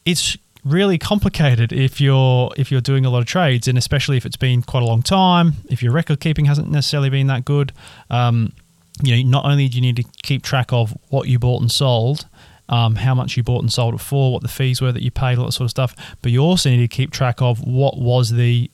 it's 0.04 0.36
really 0.64 0.98
complicated 0.98 1.72
if 1.72 2.00
you're 2.00 2.50
if 2.56 2.70
you're 2.70 2.80
doing 2.80 3.04
a 3.04 3.10
lot 3.10 3.20
of 3.20 3.26
trades, 3.26 3.68
and 3.68 3.76
especially 3.76 4.16
if 4.16 4.26
it's 4.26 4.36
been 4.36 4.62
quite 4.62 4.82
a 4.82 4.86
long 4.86 5.02
time. 5.02 5.54
If 5.68 5.82
your 5.82 5.92
record 5.92 6.20
keeping 6.20 6.44
hasn't 6.44 6.70
necessarily 6.70 7.10
been 7.10 7.26
that 7.28 7.44
good. 7.44 7.72
Um, 8.10 8.52
you 9.00 9.16
know, 9.16 9.30
not 9.30 9.44
only 9.44 9.68
do 9.68 9.76
you 9.76 9.80
need 9.80 9.96
to 9.96 10.04
keep 10.22 10.42
track 10.42 10.72
of 10.72 10.96
what 11.08 11.28
you 11.28 11.38
bought 11.38 11.60
and 11.60 11.70
sold, 11.70 12.26
um, 12.68 12.96
how 12.96 13.14
much 13.14 13.36
you 13.36 13.42
bought 13.42 13.62
and 13.62 13.72
sold 13.72 13.94
it 13.94 14.00
for, 14.00 14.32
what 14.32 14.42
the 14.42 14.48
fees 14.48 14.80
were 14.80 14.92
that 14.92 15.02
you 15.02 15.10
paid, 15.10 15.38
all 15.38 15.46
that 15.46 15.52
sort 15.52 15.66
of 15.66 15.70
stuff, 15.70 15.94
but 16.22 16.30
you 16.32 16.40
also 16.40 16.70
need 16.70 16.78
to 16.78 16.88
keep 16.88 17.10
track 17.10 17.40
of 17.40 17.60
what 17.60 17.98
was 17.98 18.30
the 18.30 18.70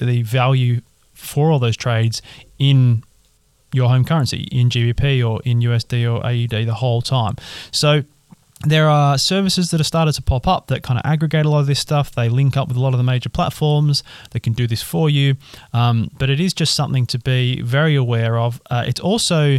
the 0.00 0.22
value 0.22 0.80
for 1.12 1.50
all 1.50 1.58
those 1.58 1.76
trades 1.76 2.22
in 2.58 3.02
your 3.72 3.88
home 3.88 4.04
currency, 4.04 4.48
in 4.52 4.70
GBP 4.70 5.28
or 5.28 5.40
in 5.44 5.60
USD 5.60 6.04
or 6.04 6.24
AUD 6.24 6.66
the 6.66 6.74
whole 6.74 7.02
time. 7.02 7.34
So 7.72 8.04
there 8.64 8.88
are 8.88 9.18
services 9.18 9.70
that 9.70 9.78
have 9.78 9.86
started 9.86 10.12
to 10.12 10.22
pop 10.22 10.48
up 10.48 10.66
that 10.66 10.82
kind 10.82 10.98
of 10.98 11.08
aggregate 11.08 11.46
a 11.46 11.48
lot 11.48 11.60
of 11.60 11.66
this 11.66 11.78
stuff. 11.78 12.12
They 12.12 12.28
link 12.28 12.56
up 12.56 12.68
with 12.68 12.76
a 12.76 12.80
lot 12.80 12.92
of 12.92 12.98
the 12.98 13.04
major 13.04 13.28
platforms 13.28 14.02
that 14.30 14.40
can 14.40 14.52
do 14.52 14.66
this 14.66 14.82
for 14.82 15.08
you. 15.08 15.36
Um, 15.72 16.10
but 16.18 16.28
it 16.28 16.40
is 16.40 16.54
just 16.54 16.74
something 16.74 17.06
to 17.06 17.18
be 17.18 17.60
very 17.62 17.94
aware 17.94 18.38
of. 18.38 18.60
Uh, 18.70 18.84
it's 18.86 19.00
also 19.00 19.58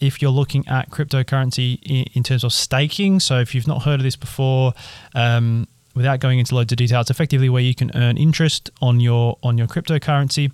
if 0.00 0.20
you're 0.20 0.30
looking 0.30 0.66
at 0.68 0.90
cryptocurrency 0.90 2.06
in, 2.14 2.22
terms 2.22 2.44
of 2.44 2.52
staking. 2.52 3.20
So 3.20 3.38
if 3.38 3.54
you've 3.54 3.66
not 3.66 3.82
heard 3.82 4.00
of 4.00 4.04
this 4.04 4.16
before, 4.16 4.72
um, 5.14 5.66
without 5.94 6.20
going 6.20 6.38
into 6.38 6.54
loads 6.54 6.72
of 6.72 6.76
detail, 6.76 7.00
it's 7.00 7.10
effectively 7.10 7.48
where 7.48 7.62
you 7.62 7.74
can 7.74 7.90
earn 7.94 8.16
interest 8.16 8.70
on 8.82 9.00
your 9.00 9.38
on 9.42 9.56
your 9.58 9.66
cryptocurrency. 9.66 10.52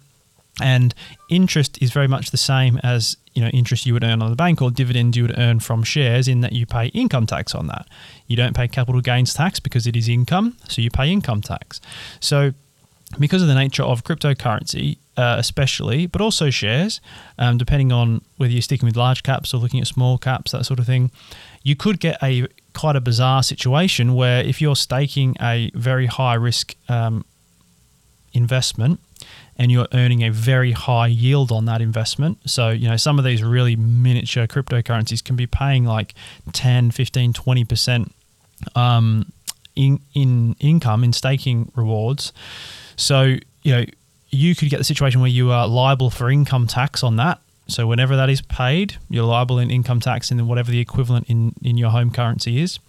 And 0.61 0.95
interest 1.31 1.83
is 1.83 1.93
very 1.93 2.07
much 2.07 2.31
the 2.31 2.37
same 2.37 2.79
as 2.83 3.17
you 3.35 3.43
know 3.43 3.49
interest 3.49 3.87
you 3.87 3.95
would 3.95 4.05
earn 4.05 4.23
on 4.23 4.31
the 4.31 4.37
bank 4.37 4.61
or 4.61 4.71
dividend 4.71 5.17
you 5.17 5.23
would 5.25 5.39
earn 5.39 5.61
from 5.61 5.83
shares 5.83 6.29
in 6.29 6.43
that 6.43 6.53
you 6.53 6.67
pay 6.67 6.87
income 6.89 7.27
tax 7.27 7.55
on 7.55 7.67
that. 7.69 7.87
You 8.27 8.37
don't 8.37 8.55
pay 8.55 8.69
capital 8.69 9.01
gains 9.01 9.35
tax 9.35 9.61
because 9.61 9.87
it 9.87 9.97
is 9.97 10.09
income, 10.09 10.57
so 10.69 10.83
you 10.83 10.91
pay 10.91 11.11
income 11.11 11.41
tax. 11.41 11.81
So 12.21 12.53
because 13.19 13.43
of 13.43 13.49
the 13.49 13.55
nature 13.55 13.83
of 13.83 14.05
cryptocurrency, 14.05 14.99
uh, 15.17 15.37
especially, 15.39 16.07
but 16.07 16.21
also 16.21 16.51
shares, 16.51 17.01
um, 17.39 17.59
depending 17.59 17.93
on 17.93 18.23
whether 18.37 18.53
you're 18.53 18.63
sticking 18.63 18.87
with 18.87 18.97
large 18.97 19.23
caps 19.23 19.53
or 19.53 19.59
looking 19.59 19.81
at 19.81 19.87
small 19.87 20.19
caps, 20.19 20.53
that 20.53 20.65
sort 20.65 20.79
of 20.79 20.87
thing, 20.87 21.11
you 21.63 21.77
could 21.77 22.01
get 22.01 22.23
a 22.23 22.47
quite 22.75 22.97
a 22.97 23.01
bizarre 23.01 23.43
situation 23.43 24.15
where 24.15 24.43
if 24.43 24.61
you're 24.61 24.77
staking 24.77 25.37
a 25.41 25.71
very 25.75 26.07
high 26.07 26.35
risk 26.35 26.75
um, 26.89 27.25
investment 28.33 28.99
and 29.57 29.71
you're 29.71 29.87
earning 29.93 30.23
a 30.23 30.31
very 30.31 30.73
high 30.73 31.07
yield 31.07 31.53
on 31.53 31.67
that 31.67 31.81
investment. 31.81 32.39
So, 32.47 32.71
you 32.71 32.89
know, 32.89 32.97
some 32.97 33.19
of 33.19 33.25
these 33.25 33.43
really 33.43 33.77
miniature 33.77 34.47
cryptocurrencies 34.47 35.23
can 35.23 35.37
be 35.37 35.47
paying 35.47 35.85
like 35.85 36.15
10, 36.53 36.91
15, 36.91 37.33
20% 37.35 38.11
um, 38.75 39.31
in, 39.77 40.01
in 40.15 40.57
income, 40.59 41.05
in 41.05 41.13
staking 41.13 41.71
rewards. 41.77 42.33
So, 42.97 43.37
you 43.63 43.77
know, 43.77 43.85
you 44.33 44.55
could 44.55 44.71
get 44.71 44.79
the 44.79 44.85
situation 44.85 45.21
where 45.21 45.31
you 45.31 45.53
are 45.53 45.69
liable 45.69 46.11
for 46.11 46.31
income 46.31 46.67
tax 46.67 47.05
on 47.05 47.17
that. 47.17 47.41
So, 47.69 47.87
whenever 47.87 48.17
that 48.17 48.29
is 48.29 48.43
paid, 48.43 48.97
you're 49.09 49.25
liable 49.25 49.59
in 49.59 49.71
income 49.71 50.01
tax 50.01 50.31
and 50.31 50.49
whatever 50.49 50.71
the 50.71 50.81
equivalent 50.81 51.29
in, 51.29 51.55
in 51.63 51.79
your 51.79 51.91
home 51.91 52.11
currency 52.11 52.61
is. 52.61 52.81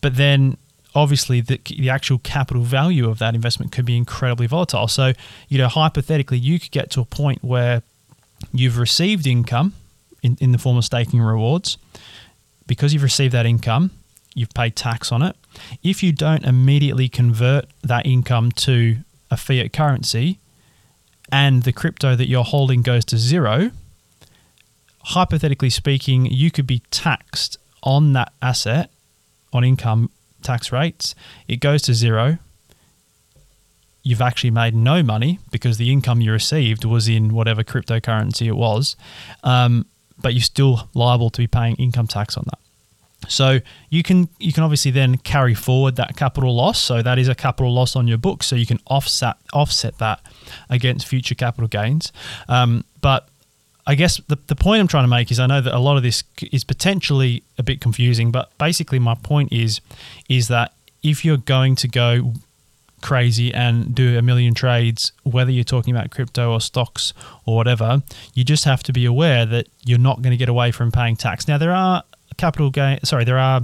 But 0.00 0.16
then 0.16 0.56
obviously 0.94 1.40
the, 1.40 1.60
the 1.66 1.88
actual 1.88 2.18
capital 2.18 2.62
value 2.62 3.08
of 3.08 3.18
that 3.18 3.34
investment 3.34 3.72
could 3.72 3.84
be 3.84 3.96
incredibly 3.96 4.46
volatile. 4.46 4.88
So, 4.88 5.12
you 5.48 5.58
know, 5.58 5.68
hypothetically, 5.68 6.38
you 6.38 6.58
could 6.58 6.70
get 6.70 6.90
to 6.92 7.00
a 7.00 7.04
point 7.04 7.42
where 7.42 7.82
you've 8.52 8.78
received 8.78 9.26
income 9.26 9.74
in, 10.22 10.36
in 10.40 10.52
the 10.52 10.58
form 10.58 10.76
of 10.76 10.84
staking 10.84 11.20
rewards. 11.20 11.78
Because 12.66 12.92
you've 12.92 13.02
received 13.02 13.34
that 13.34 13.46
income, 13.46 13.90
you've 14.34 14.54
paid 14.54 14.76
tax 14.76 15.10
on 15.10 15.22
it. 15.22 15.36
If 15.82 16.02
you 16.02 16.12
don't 16.12 16.44
immediately 16.44 17.08
convert 17.08 17.66
that 17.82 18.06
income 18.06 18.52
to 18.52 18.98
a 19.30 19.36
fiat 19.36 19.72
currency 19.72 20.38
and 21.32 21.62
the 21.62 21.72
crypto 21.72 22.16
that 22.16 22.28
you're 22.28 22.44
holding 22.44 22.82
goes 22.82 23.04
to 23.06 23.18
zero, 23.18 23.70
hypothetically 25.04 25.70
speaking, 25.70 26.26
you 26.26 26.50
could 26.50 26.66
be 26.66 26.82
taxed 26.90 27.58
on 27.82 28.12
that 28.12 28.32
asset 28.42 28.90
on 29.52 29.64
income 29.64 30.10
tax 30.42 30.72
rates, 30.72 31.14
it 31.48 31.56
goes 31.56 31.82
to 31.82 31.94
zero. 31.94 32.38
You've 34.02 34.22
actually 34.22 34.50
made 34.50 34.74
no 34.74 35.02
money 35.02 35.38
because 35.50 35.76
the 35.76 35.92
income 35.92 36.20
you 36.20 36.32
received 36.32 36.84
was 36.84 37.08
in 37.08 37.34
whatever 37.34 37.62
cryptocurrency 37.62 38.46
it 38.46 38.56
was, 38.56 38.96
um, 39.44 39.86
but 40.18 40.32
you're 40.32 40.40
still 40.40 40.88
liable 40.94 41.30
to 41.30 41.42
be 41.42 41.46
paying 41.46 41.76
income 41.76 42.06
tax 42.06 42.36
on 42.36 42.44
that. 42.46 42.58
So 43.28 43.60
you 43.90 44.02
can 44.02 44.28
you 44.38 44.52
can 44.52 44.62
obviously 44.62 44.90
then 44.90 45.18
carry 45.18 45.54
forward 45.54 45.96
that 45.96 46.16
capital 46.16 46.54
loss. 46.54 46.78
So 46.78 47.02
that 47.02 47.18
is 47.18 47.28
a 47.28 47.34
capital 47.34 47.72
loss 47.72 47.96
on 47.96 48.08
your 48.08 48.18
books. 48.18 48.46
So 48.46 48.56
you 48.56 48.66
can 48.66 48.80
offset 48.86 49.36
offset 49.52 49.98
that 49.98 50.20
against 50.68 51.06
future 51.06 51.34
capital 51.34 51.68
gains. 51.68 52.12
Um, 52.48 52.84
but 53.00 53.28
I 53.86 53.94
guess 53.94 54.18
the, 54.28 54.38
the 54.46 54.56
point 54.56 54.80
I'm 54.80 54.88
trying 54.88 55.04
to 55.04 55.08
make 55.08 55.30
is 55.30 55.40
I 55.40 55.46
know 55.46 55.60
that 55.60 55.74
a 55.74 55.78
lot 55.78 55.96
of 55.96 56.02
this 56.02 56.22
is 56.52 56.64
potentially 56.64 57.42
a 57.58 57.62
bit 57.62 57.80
confusing, 57.80 58.30
but 58.30 58.56
basically 58.58 58.98
my 58.98 59.14
point 59.14 59.52
is 59.52 59.80
is 60.28 60.48
that 60.48 60.72
if 61.02 61.24
you're 61.24 61.38
going 61.38 61.76
to 61.76 61.88
go 61.88 62.34
crazy 63.00 63.52
and 63.52 63.94
do 63.94 64.18
a 64.18 64.22
million 64.22 64.54
trades, 64.54 65.12
whether 65.22 65.50
you're 65.50 65.64
talking 65.64 65.94
about 65.94 66.10
crypto 66.10 66.52
or 66.52 66.60
stocks 66.60 67.14
or 67.46 67.56
whatever, 67.56 68.02
you 68.34 68.44
just 68.44 68.64
have 68.64 68.82
to 68.82 68.92
be 68.92 69.04
aware 69.06 69.46
that 69.46 69.66
you're 69.84 69.98
not 69.98 70.22
going 70.22 70.32
to 70.32 70.36
get 70.36 70.48
away 70.48 70.70
from 70.70 70.92
paying 70.92 71.16
tax. 71.16 71.48
Now 71.48 71.58
there 71.58 71.72
are 71.72 72.04
capital 72.40 72.70
gain 72.70 72.98
sorry, 73.04 73.24
there 73.24 73.38
are 73.38 73.62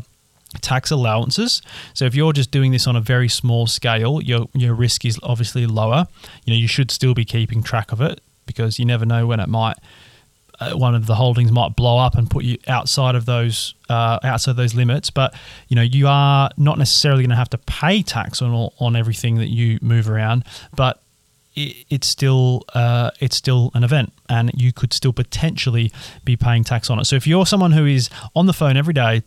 tax 0.61 0.91
allowances. 0.91 1.63
So 1.95 2.05
if 2.05 2.15
you're 2.15 2.33
just 2.33 2.51
doing 2.51 2.73
this 2.73 2.87
on 2.87 2.97
a 2.97 3.01
very 3.01 3.29
small 3.29 3.67
scale, 3.67 4.23
your 4.23 4.49
your 4.55 4.75
risk 4.75 5.05
is 5.05 5.19
obviously 5.23 5.67
lower. 5.67 6.07
You 6.45 6.55
know, 6.55 6.59
you 6.59 6.69
should 6.69 6.91
still 6.91 7.15
be 7.15 7.25
keeping 7.25 7.63
track 7.63 7.93
of 7.93 8.01
it 8.01 8.21
because 8.47 8.79
you 8.79 8.85
never 8.85 9.05
know 9.05 9.27
when 9.27 9.41
it 9.41 9.49
might 9.49 9.77
uh, 10.61 10.73
one 10.73 10.95
of 10.95 11.07
the 11.07 11.17
holdings 11.17 11.53
might 11.53 11.77
blow 11.77 11.99
up 11.99 12.15
and 12.15 12.31
put 12.31 12.45
you 12.45 12.57
outside 12.67 13.15
of 13.15 13.27
those 13.27 13.75
uh, 13.89 14.19
outside 14.23 14.57
those 14.57 14.75
limits. 14.75 15.11
But 15.11 15.35
you 15.69 15.77
know 15.77 15.83
you 15.83 16.07
are 16.07 16.51
not 16.57 16.79
necessarily 16.79 17.23
going 17.23 17.31
to 17.31 17.37
have 17.37 17.51
to 17.51 17.59
pay 17.59 18.03
tax 18.03 18.41
on 18.43 18.53
all, 18.53 18.75
on 18.79 18.97
everything 18.97 19.37
that 19.37 19.49
you 19.49 19.79
move 19.83 20.09
around, 20.09 20.45
but 20.75 21.01
it, 21.57 21.87
it's 21.91 22.07
still 22.07 22.63
uh, 22.75 23.11
it's 23.21 23.37
still 23.37 23.71
an 23.75 23.83
event, 23.83 24.13
and 24.29 24.51
you 24.55 24.73
could 24.73 24.93
still 24.93 25.13
potentially 25.13 25.91
be 26.25 26.37
paying 26.37 26.63
tax 26.65 26.91
on 26.91 26.99
it. 26.99 27.07
So 27.07 27.17
if 27.17 27.27
you're 27.27 27.47
someone 27.47 27.73
who 27.73 27.87
is 27.87 28.09
on 28.35 28.47
the 28.47 28.53
phone 28.53 28.77
every 28.77 28.95
day 28.95 29.23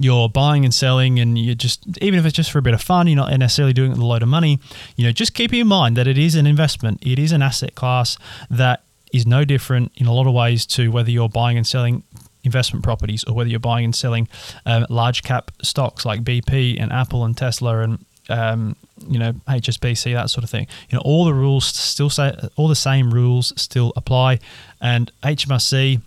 you're 0.00 0.26
buying 0.28 0.64
and 0.64 0.72
selling 0.72 1.18
and 1.18 1.38
you're 1.38 1.54
just 1.54 1.86
even 2.00 2.18
if 2.18 2.24
it's 2.24 2.34
just 2.34 2.50
for 2.50 2.58
a 2.58 2.62
bit 2.62 2.72
of 2.72 2.80
fun 2.80 3.06
you're 3.06 3.16
not 3.16 3.30
necessarily 3.38 3.74
doing 3.74 3.90
it 3.90 3.94
with 3.94 4.00
a 4.00 4.06
load 4.06 4.22
of 4.22 4.28
money 4.28 4.58
you 4.96 5.04
know 5.04 5.12
just 5.12 5.34
keep 5.34 5.52
in 5.52 5.66
mind 5.66 5.98
that 5.98 6.06
it 6.06 6.16
is 6.16 6.34
an 6.34 6.46
investment 6.46 6.98
it 7.04 7.18
is 7.18 7.30
an 7.30 7.42
asset 7.42 7.74
class 7.74 8.16
that 8.48 8.82
is 9.12 9.26
no 9.26 9.44
different 9.44 9.92
in 9.96 10.06
a 10.06 10.12
lot 10.14 10.26
of 10.26 10.32
ways 10.32 10.64
to 10.64 10.90
whether 10.90 11.10
you're 11.10 11.28
buying 11.28 11.58
and 11.58 11.66
selling 11.66 12.02
investment 12.44 12.82
properties 12.82 13.24
or 13.24 13.34
whether 13.34 13.50
you're 13.50 13.60
buying 13.60 13.84
and 13.84 13.94
selling 13.94 14.28
um, 14.66 14.86
large 14.88 15.22
cap 15.22 15.50
stocks 15.62 16.04
like 16.04 16.22
BP 16.22 16.80
and 16.80 16.92
Apple 16.92 17.24
and 17.24 17.36
Tesla 17.36 17.80
and 17.80 18.04
um, 18.28 18.76
you 19.06 19.18
know 19.18 19.32
HSBC 19.48 20.14
that 20.14 20.30
sort 20.30 20.44
of 20.44 20.50
thing. 20.50 20.66
You 20.90 20.96
know 20.96 21.02
all 21.04 21.24
the 21.24 21.34
rules 21.34 21.66
still 21.66 22.10
say 22.10 22.34
all 22.56 22.68
the 22.68 22.76
same 22.76 23.12
rules 23.12 23.52
still 23.60 23.92
apply, 23.96 24.38
and 24.80 25.10
HMRC 25.22 26.00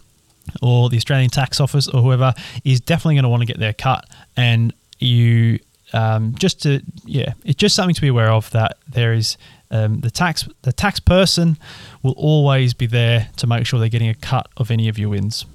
or 0.62 0.90
the 0.90 0.98
Australian 0.98 1.30
Tax 1.30 1.60
Office 1.60 1.88
or 1.88 2.02
whoever 2.02 2.34
is 2.64 2.80
definitely 2.80 3.16
going 3.16 3.24
to 3.24 3.30
want 3.30 3.42
to 3.42 3.48
get 3.48 3.60
their 3.60 3.74
cut. 3.74 4.08
And 4.38 4.74
you 5.00 5.60
um, 5.94 6.36
just 6.36 6.62
to 6.64 6.82
yeah, 7.06 7.34
it's 7.44 7.58
just 7.58 7.76
something 7.76 7.96
to 7.96 8.02
be 8.02 8.08
aware 8.08 8.32
of 8.32 8.50
that 8.52 8.78
there 8.88 9.14
is 9.14 9.38
um, 9.72 10.00
the 10.02 10.12
tax 10.12 10.48
the 10.62 10.74
tax 10.74 11.00
person 11.00 11.58
will 12.04 12.14
always 12.18 12.74
be 12.74 12.86
there 12.86 13.30
to 13.38 13.48
make 13.48 13.66
sure 13.66 13.80
they're 13.80 13.90
getting 13.90 14.10
a 14.10 14.16
cut 14.16 14.48
of 14.58 14.72
any 14.72 14.88
of 14.88 14.98
your 14.98 15.10
wins. 15.10 15.46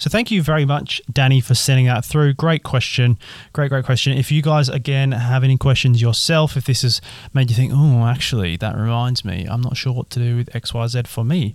So 0.00 0.08
thank 0.08 0.30
you 0.30 0.42
very 0.42 0.64
much, 0.64 1.02
Danny, 1.12 1.42
for 1.42 1.54
sending 1.54 1.84
that 1.84 2.06
through. 2.06 2.32
Great 2.32 2.62
question. 2.62 3.18
Great, 3.52 3.68
great 3.68 3.84
question. 3.84 4.16
If 4.16 4.32
you 4.32 4.40
guys, 4.40 4.70
again, 4.70 5.12
have 5.12 5.44
any 5.44 5.58
questions 5.58 6.00
yourself, 6.00 6.56
if 6.56 6.64
this 6.64 6.80
has 6.80 7.02
made 7.34 7.50
you 7.50 7.56
think, 7.56 7.70
oh, 7.74 8.06
actually, 8.06 8.56
that 8.56 8.76
reminds 8.78 9.26
me, 9.26 9.46
I'm 9.48 9.60
not 9.60 9.76
sure 9.76 9.92
what 9.92 10.08
to 10.10 10.18
do 10.18 10.38
with 10.38 10.48
XYZ 10.52 11.06
for 11.06 11.22
me, 11.22 11.54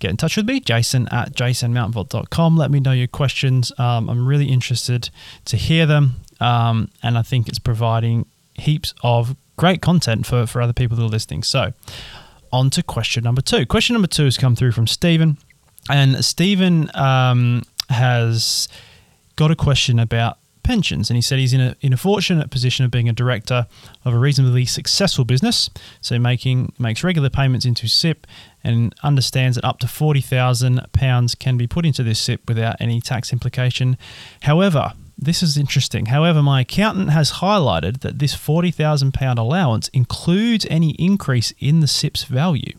get 0.00 0.10
in 0.10 0.18
touch 0.18 0.36
with 0.36 0.46
me, 0.46 0.60
jason 0.60 1.08
at 1.10 1.32
jasonmountford.com. 1.32 2.58
Let 2.58 2.70
me 2.70 2.78
know 2.78 2.92
your 2.92 3.06
questions. 3.06 3.72
Um, 3.78 4.10
I'm 4.10 4.28
really 4.28 4.50
interested 4.52 5.08
to 5.46 5.56
hear 5.56 5.86
them. 5.86 6.16
Um, 6.40 6.90
and 7.02 7.16
I 7.16 7.22
think 7.22 7.48
it's 7.48 7.58
providing 7.58 8.26
heaps 8.52 8.92
of 9.02 9.34
great 9.56 9.80
content 9.80 10.26
for, 10.26 10.46
for 10.46 10.60
other 10.60 10.74
people 10.74 10.98
who 10.98 11.06
are 11.06 11.08
listening. 11.08 11.42
So, 11.42 11.72
on 12.52 12.68
to 12.70 12.82
question 12.82 13.24
number 13.24 13.40
two. 13.40 13.64
Question 13.64 13.94
number 13.94 14.08
two 14.08 14.24
has 14.24 14.36
come 14.36 14.54
through 14.54 14.72
from 14.72 14.86
Stephen. 14.86 15.38
And 15.90 16.22
Stephen 16.22 16.90
um, 16.94 17.62
has 17.88 18.68
got 19.36 19.50
a 19.50 19.56
question 19.56 19.98
about 19.98 20.38
pensions. 20.68 21.08
And 21.08 21.16
he 21.16 21.22
said 21.22 21.38
he's 21.38 21.54
in 21.54 21.62
a, 21.62 21.74
in 21.80 21.94
a 21.94 21.96
fortunate 21.96 22.50
position 22.50 22.84
of 22.84 22.90
being 22.90 23.08
a 23.08 23.12
director 23.12 23.66
of 24.04 24.12
a 24.12 24.18
reasonably 24.18 24.66
successful 24.66 25.24
business. 25.24 25.70
So, 26.02 26.18
making 26.18 26.74
makes 26.78 27.02
regular 27.02 27.30
payments 27.30 27.64
into 27.64 27.88
SIPP 27.88 28.26
and 28.62 28.94
understands 29.02 29.56
that 29.56 29.64
up 29.64 29.78
to 29.78 29.86
£40,000 29.86 31.38
can 31.38 31.56
be 31.56 31.66
put 31.66 31.86
into 31.86 32.02
this 32.02 32.20
SIPP 32.20 32.46
without 32.46 32.76
any 32.80 33.00
tax 33.00 33.32
implication. 33.32 33.96
However, 34.42 34.92
this 35.16 35.42
is 35.42 35.56
interesting. 35.56 36.06
However, 36.06 36.42
my 36.42 36.60
accountant 36.60 37.10
has 37.10 37.32
highlighted 37.32 38.00
that 38.00 38.18
this 38.18 38.36
£40,000 38.36 39.38
allowance 39.38 39.88
includes 39.88 40.66
any 40.70 40.90
increase 40.90 41.52
in 41.58 41.80
the 41.80 41.88
SIPP's 41.88 42.24
value, 42.24 42.74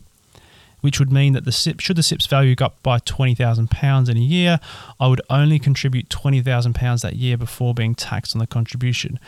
which 0.81 0.99
would 0.99 1.11
mean 1.11 1.33
that 1.33 1.45
the 1.45 1.51
SIPP, 1.51 1.79
should 1.79 1.95
the 1.95 2.03
SIPP's 2.03 2.25
value 2.25 2.55
go 2.55 2.65
up 2.65 2.83
by 2.83 2.99
£20,000 2.99 4.09
in 4.09 4.17
a 4.17 4.19
year, 4.19 4.59
I 4.99 5.07
would 5.07 5.21
only 5.29 5.59
contribute 5.59 6.09
£20,000 6.09 7.01
that 7.01 7.15
year 7.15 7.37
before 7.37 7.73
being 7.73 7.95
taxed 7.95 8.35
on 8.35 8.39
the 8.39 8.47
contribution. 8.47 9.19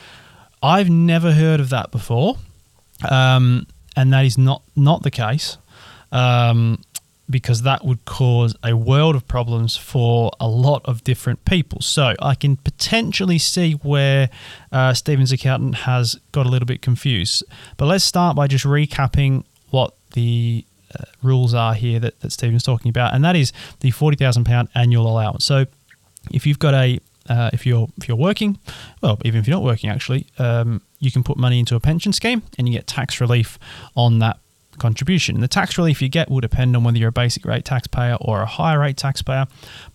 I've 0.64 0.90
never 0.90 1.34
heard 1.34 1.60
of 1.60 1.70
that 1.70 1.92
before, 1.92 2.38
um, 3.10 3.68
and 3.96 4.14
that 4.14 4.26
is 4.26 4.38
not, 4.38 4.64
not 4.76 5.04
the 5.04 5.12
case. 5.12 5.58
Um, 6.12 6.80
because 7.32 7.62
that 7.62 7.84
would 7.86 8.04
cause 8.06 8.56
a 8.64 8.76
world 8.76 9.16
of 9.16 9.28
problems 9.28 9.78
for 9.78 10.32
a 10.40 10.48
lot 10.48 10.86
of 10.86 11.04
different 11.04 11.46
people. 11.46 11.82
So 11.82 12.14
I 12.20 12.36
can 12.36 12.58
potentially 12.58 13.38
see 13.40 13.74
where 13.74 14.30
uh, 14.72 14.94
Stephen's 14.94 15.32
accountant 15.32 15.76
has 15.76 16.20
got 16.34 16.46
a 16.46 16.50
little 16.50 16.66
bit 16.66 16.82
confused. 16.82 17.44
But 17.78 17.86
let's 17.86 18.04
start 18.04 18.36
by 18.36 18.48
just 18.48 18.66
recapping 18.66 19.46
what 19.70 19.96
the 20.14 20.66
uh, 20.94 21.06
rules 21.22 21.54
are 21.54 21.74
here 21.74 22.00
that, 22.00 22.20
that 22.22 22.32
Stephen's 22.32 22.64
talking 22.64 22.90
about, 22.90 23.14
and 23.14 23.24
that 23.24 23.36
is 23.36 23.52
the 23.80 23.92
£40,000 23.92 24.68
annual 24.76 25.08
allowance. 25.08 25.46
So 25.46 25.66
if 26.32 26.46
you've 26.46 26.60
got 26.60 26.74
a 26.74 27.00
uh, 27.30 27.50
if 27.54 27.66
you're 27.66 27.88
if 27.98 28.08
you're 28.08 28.18
working, 28.18 28.58
well, 29.02 29.18
even 29.24 29.40
if 29.40 29.48
you're 29.48 29.56
not 29.56 29.64
working, 29.64 29.90
actually, 29.90 30.26
um, 30.40 30.82
you 31.00 31.12
can 31.12 31.24
put 31.24 31.38
money 31.38 31.60
into 31.60 31.76
a 31.76 31.80
pension 31.80 32.12
scheme 32.12 32.42
and 32.58 32.68
you 32.68 32.74
get 32.74 32.88
tax 32.88 33.22
relief 33.22 33.60
on 33.96 34.20
that 34.20 34.40
contribution. 34.82 35.40
The 35.40 35.48
tax 35.48 35.78
relief 35.78 36.02
you 36.02 36.10
get 36.10 36.30
will 36.30 36.42
depend 36.42 36.76
on 36.76 36.84
whether 36.84 36.98
you're 36.98 37.10
a 37.10 37.14
basic 37.14 37.46
rate 37.46 37.64
taxpayer 37.64 38.18
or 38.20 38.42
a 38.42 38.46
higher 38.46 38.80
rate 38.80 38.98
taxpayer. 38.98 39.46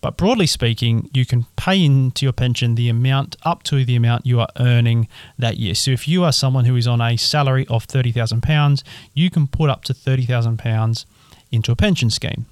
But 0.01 0.15
broadly 0.15 0.47
speaking, 0.47 1.09
you 1.13 1.25
can 1.25 1.45
pay 1.57 1.83
into 1.83 2.25
your 2.25 2.33
pension 2.33 2.75
the 2.75 2.87
amount 2.89 3.35
up 3.43 3.63
to 3.63 3.83
the 3.83 3.95
amount 3.97 4.25
you 4.25 4.39
are 4.39 4.47
earning 4.57 5.09
that 5.37 5.57
year. 5.57 5.75
So 5.75 5.91
if 5.91 6.07
you 6.07 6.23
are 6.23 6.31
someone 6.31 6.65
who 6.65 6.75
is 6.77 6.87
on 6.87 7.01
a 7.01 7.17
salary 7.17 7.67
of 7.69 7.85
£30,000, 7.85 8.83
you 9.13 9.29
can 9.29 9.45
put 9.47 9.69
up 9.69 9.83
to 9.83 9.93
£30,000 9.93 11.05
into 11.51 11.71
a 11.71 11.75
pension 11.75 12.09
scheme. 12.09 12.45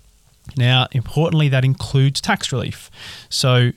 Now, 0.57 0.87
importantly, 0.91 1.47
that 1.49 1.63
includes 1.63 2.19
tax 2.19 2.51
relief. 2.51 2.91
So 3.29 3.71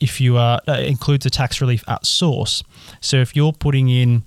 if 0.00 0.20
you 0.20 0.36
are, 0.36 0.60
uh, 0.66 0.80
includes 0.80 1.24
the 1.24 1.30
tax 1.30 1.60
relief 1.60 1.84
at 1.86 2.04
source. 2.04 2.64
So 3.00 3.18
if 3.18 3.36
you're 3.36 3.52
putting 3.52 3.88
in 3.88 4.24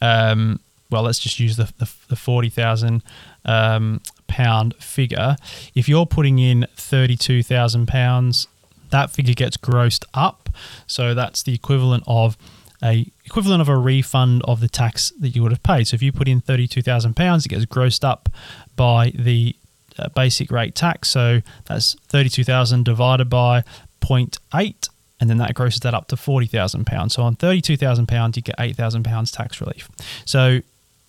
um, 0.00 0.60
well, 0.90 1.02
let's 1.02 1.18
just 1.18 1.38
use 1.40 1.56
the, 1.56 1.72
the, 1.78 1.90
the 2.08 2.16
40,000 2.16 3.02
um, 3.44 4.00
pound 4.26 4.74
figure. 4.76 5.36
If 5.74 5.88
you're 5.88 6.06
putting 6.06 6.38
in 6.38 6.66
32,000 6.76 7.86
pounds, 7.86 8.48
that 8.90 9.10
figure 9.10 9.34
gets 9.34 9.56
grossed 9.56 10.04
up. 10.14 10.48
So 10.86 11.14
that's 11.14 11.42
the 11.42 11.54
equivalent 11.54 12.04
of 12.06 12.36
a 12.82 13.06
equivalent 13.26 13.60
of 13.60 13.68
a 13.68 13.76
refund 13.76 14.42
of 14.44 14.60
the 14.60 14.68
tax 14.68 15.12
that 15.20 15.30
you 15.30 15.42
would 15.42 15.52
have 15.52 15.62
paid. 15.62 15.86
So 15.86 15.94
if 15.94 16.02
you 16.02 16.12
put 16.12 16.28
in 16.28 16.40
32,000 16.40 17.14
pounds, 17.14 17.44
it 17.44 17.50
gets 17.50 17.66
grossed 17.66 18.04
up 18.04 18.30
by 18.74 19.12
the 19.14 19.54
uh, 19.98 20.08
basic 20.08 20.50
rate 20.50 20.74
tax. 20.74 21.10
So 21.10 21.42
that's 21.66 21.94
32,000 22.08 22.84
divided 22.84 23.28
by 23.28 23.64
0.8 24.00 24.88
and 25.20 25.28
then 25.28 25.36
that 25.36 25.54
grosses 25.54 25.80
that 25.80 25.94
up 25.94 26.08
to 26.08 26.16
forty 26.16 26.46
thousand 26.46 26.86
pounds. 26.86 27.14
So 27.14 27.22
on 27.22 27.36
thirty-two 27.36 27.76
thousand 27.76 28.06
pounds, 28.06 28.36
you 28.36 28.42
get 28.42 28.54
eight 28.58 28.74
thousand 28.74 29.04
pounds 29.04 29.30
tax 29.30 29.60
relief. 29.60 29.88
So 30.24 30.60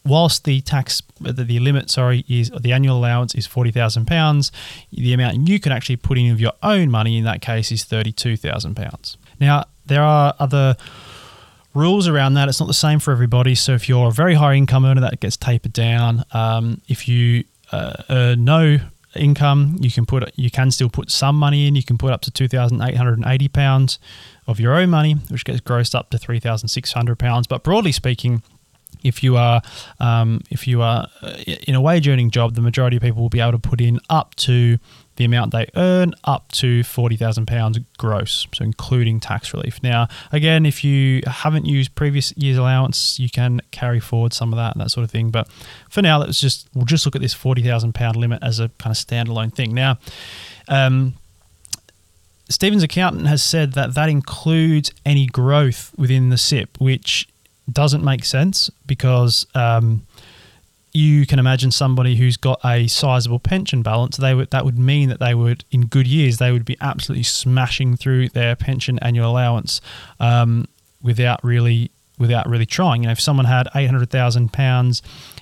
whilst 0.04 0.46
the 0.46 0.62
tax 0.62 1.02
the, 1.20 1.44
the 1.44 1.60
limit 1.60 1.90
sorry 1.90 2.26
is 2.28 2.50
the 2.60 2.74
annual 2.74 2.98
allowance 2.98 3.36
is 3.36 3.46
forty 3.48 3.72
thousand 3.72 4.06
pounds, 4.08 4.52
the 4.92 5.14
amount 5.14 5.48
you 5.48 5.60
can 5.60 5.72
actually 5.72 5.98
put 5.98 6.18
in 6.18 6.32
of 6.32 6.42
your 6.42 6.54
own 6.64 6.90
money 6.90 7.18
in 7.18 7.24
that 7.24 7.42
case 7.42 7.72
is 7.72 7.84
thirty 7.84 8.12
two 8.12 8.36
thousand 8.36 8.76
pounds. 8.76 9.18
Now 9.40 9.66
there 9.86 10.04
are 10.04 10.34
other 10.40 10.76
rules 11.74 12.08
around 12.08 12.34
that. 12.34 12.50
It's 12.50 12.60
not 12.60 12.68
the 12.68 12.74
same 12.74 13.00
for 13.00 13.12
everybody. 13.12 13.56
So 13.56 13.74
if 13.74 13.88
you're 13.88 14.08
a 14.08 14.12
very 14.12 14.36
high 14.36 14.56
income 14.56 14.86
earner, 14.86 15.02
that 15.02 15.20
gets 15.20 15.38
tapered 15.38 15.74
down. 15.74 16.26
Um, 16.34 16.82
if 16.88 17.08
you 17.08 17.46
uh, 17.72 18.04
earn 18.10 18.44
no 18.44 18.80
income, 19.16 19.78
you 19.80 19.92
can 19.92 20.06
put 20.06 20.32
you 20.38 20.50
can 20.50 20.72
still 20.72 20.90
put 20.90 21.12
some 21.12 21.38
money 21.38 21.68
in. 21.68 21.76
You 21.76 21.84
can 21.84 21.98
put 21.98 22.12
up 22.12 22.22
to 22.22 22.32
two 22.32 22.48
thousand 22.48 22.82
eight 22.82 22.98
hundred 22.98 23.20
and 23.20 23.28
eighty 23.28 23.48
pounds 23.48 24.00
of 24.48 24.60
your 24.60 24.74
own 24.74 24.90
money, 24.90 25.14
which 25.30 25.46
gets 25.46 25.62
grossed 25.62 25.96
up 25.96 26.10
to 26.10 26.18
three 26.18 26.40
thousand 26.40 26.70
six 26.70 26.92
hundred 26.94 27.20
pounds. 27.20 27.48
But 27.48 27.64
broadly 27.64 27.92
speaking, 27.92 28.44
if 29.04 29.24
you 29.24 29.38
are 29.38 29.62
um, 30.00 30.42
if 30.50 30.68
you 30.68 30.82
are 30.82 31.08
uh, 31.22 31.34
in 31.68 31.76
a 31.76 31.82
wage 31.82 32.08
earning 32.08 32.32
job, 32.32 32.56
the 32.56 32.62
majority 32.62 32.98
of 32.98 33.04
people 33.04 33.22
will 33.22 33.30
be 33.30 33.40
able 33.40 33.54
to 33.54 33.60
put 33.60 33.82
in 33.82 34.00
up 34.10 34.36
to 34.36 34.78
the 35.18 35.26
amount 35.26 35.52
they 35.52 35.68
earn 35.76 36.14
up 36.24 36.52
to 36.54 36.84
forty 36.84 37.16
thousand 37.16 37.46
pounds 37.46 37.80
gross, 37.98 38.48
so 38.54 38.64
including 38.64 39.20
tax 39.20 39.54
relief. 39.54 39.82
Now, 39.84 40.08
again, 40.32 40.66
if 40.66 40.84
you 40.84 41.22
haven't 41.28 41.66
used 41.66 41.94
previous 41.96 42.36
year's 42.38 42.58
allowance, 42.58 43.20
you 43.20 43.30
can 43.30 43.62
carry 43.72 44.00
forward 44.00 44.34
some 44.34 44.52
of 44.54 44.58
that 44.58 44.74
and 44.74 44.82
that 44.82 44.90
sort 44.90 45.04
of 45.04 45.12
thing. 45.12 45.30
But 45.30 45.48
for 45.90 46.02
now, 46.02 46.20
let's 46.20 46.40
just 46.40 46.68
we'll 46.74 46.86
just 46.86 47.06
look 47.06 47.16
at 47.16 47.22
this 47.22 47.34
forty 47.34 47.62
thousand 47.62 47.94
pound 47.94 48.16
limit 48.16 48.42
as 48.42 48.60
a 48.60 48.70
kind 48.78 48.92
of 48.92 48.98
standalone 48.98 49.54
thing. 49.54 49.74
Now. 49.74 49.98
Um, 50.68 51.16
Stephen's 52.50 52.84
accountant 52.84 53.28
has 53.28 53.42
said 53.42 53.74
that 53.74 53.94
that 53.96 54.10
includes 54.10 54.92
any 55.06 55.26
growth 55.26 55.94
within 55.98 56.28
the 56.30 56.38
SIPP, 56.38 56.82
which 56.82 57.30
doesn't 57.72 58.04
make 58.04 58.26
sense 58.26 58.70
because 58.86 59.46
um, 59.56 60.06
you 60.94 61.26
can 61.26 61.40
imagine 61.40 61.72
somebody 61.72 62.16
who's 62.16 62.38
got 62.38 62.60
a 62.66 62.88
sizable 62.88 63.40
pension 63.40 63.82
balance. 63.82 64.18
They 64.18 64.34
would 64.34 64.52
that 64.52 64.66
would 64.66 64.78
mean 64.78 65.10
that 65.10 65.20
they 65.20 65.34
would, 65.34 65.64
in 65.72 65.86
good 65.88 66.08
years, 66.08 66.38
they 66.38 66.52
would 66.52 66.66
be 66.66 66.78
absolutely 66.82 67.24
smashing 67.24 67.98
through 67.98 68.30
their 68.30 68.56
pension 68.56 69.00
annual 69.00 69.32
allowance 69.32 69.82
um, 70.20 70.66
without 71.02 71.44
really 71.44 71.92
without 72.18 72.48
really 72.48 72.66
trying. 72.66 73.04
You 73.04 73.08
know, 73.08 73.14
if 73.14 73.22
someone 73.22 73.46
had 73.46 73.68
eight 73.76 73.88
hundred 73.88 74.10
thousand 74.10 74.52
pounds 74.54 75.02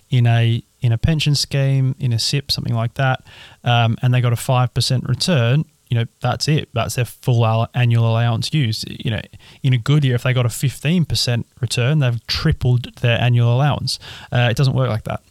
in 0.09 0.27
a 0.27 0.63
in 0.81 0.91
a 0.91 0.97
pension 0.97 1.35
scheme 1.35 1.95
in 1.99 2.13
a 2.13 2.19
SIPP, 2.19 2.51
something 2.51 2.73
like 2.73 2.93
that, 2.95 3.23
um, 3.63 3.97
and 4.01 4.13
they 4.13 4.21
got 4.21 4.33
a 4.33 4.37
five 4.37 4.73
percent 4.73 5.07
return, 5.09 5.65
you 5.89 5.97
know, 5.97 6.05
that's 6.21 6.47
it. 6.47 6.69
That's 6.73 6.95
their 6.95 7.05
full 7.05 7.67
annual 7.73 8.09
allowance 8.09 8.53
used. 8.53 8.89
You 8.89 9.11
know, 9.11 9.21
in 9.63 9.73
a 9.73 9.77
good 9.77 10.05
year, 10.05 10.15
if 10.15 10.23
they 10.23 10.33
got 10.33 10.45
a 10.45 10.49
15% 10.49 11.45
return, 11.61 11.99
they've 11.99 12.25
tripled 12.27 12.95
their 12.97 13.19
annual 13.19 13.53
allowance. 13.53 13.99
Uh, 14.31 14.47
it 14.51 14.55
doesn't 14.55 14.75
work 14.75 14.89
like 14.89 15.05
that. 15.05 15.21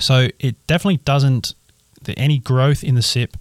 So 0.00 0.28
it 0.38 0.66
definitely 0.66 0.98
doesn't, 0.98 1.54
any 2.16 2.38
growth 2.38 2.82
in 2.82 2.96
the 2.96 3.02
SIPP 3.02 3.36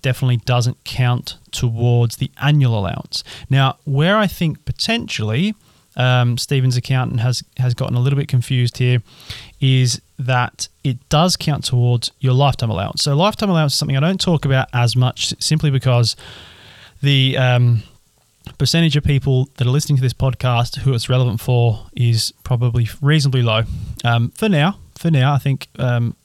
definitely 0.00 0.38
doesn't 0.38 0.82
count 0.84 1.38
towards 1.50 2.16
the 2.16 2.30
annual 2.40 2.78
allowance. 2.78 3.24
Now, 3.48 3.78
where 3.84 4.16
I 4.16 4.26
think 4.26 4.64
potentially 4.64 5.54
um, 5.96 6.38
Stephen's 6.38 6.76
accountant 6.76 7.20
has 7.20 7.42
has 7.58 7.74
gotten 7.74 7.96
a 7.96 8.00
little 8.00 8.18
bit 8.18 8.28
confused 8.28 8.78
here 8.78 9.02
is 9.60 10.00
that 10.18 10.68
it 10.84 11.08
does 11.08 11.36
count 11.36 11.64
towards 11.64 12.10
your 12.20 12.32
lifetime 12.32 12.70
allowance. 12.70 13.02
So 13.02 13.14
lifetime 13.14 13.50
allowance 13.50 13.72
is 13.72 13.78
something 13.78 13.96
I 13.96 14.00
don't 14.00 14.20
talk 14.20 14.44
about 14.44 14.68
as 14.72 14.96
much 14.96 15.34
simply 15.40 15.70
because 15.70 16.16
the 17.02 17.36
um, 17.36 17.82
percentage 18.58 18.96
of 18.96 19.04
people 19.04 19.48
that 19.56 19.66
are 19.66 19.70
listening 19.70 19.96
to 19.96 20.02
this 20.02 20.12
podcast 20.12 20.78
who 20.78 20.94
it's 20.94 21.08
relevant 21.08 21.40
for 21.40 21.86
is 21.94 22.32
probably 22.44 22.88
reasonably 23.00 23.42
low. 23.42 23.62
Um, 24.04 24.30
for 24.30 24.48
now, 24.48 24.78
for 24.96 25.10
now, 25.10 25.34
I 25.34 25.38
think 25.38 25.68
um, 25.78 26.16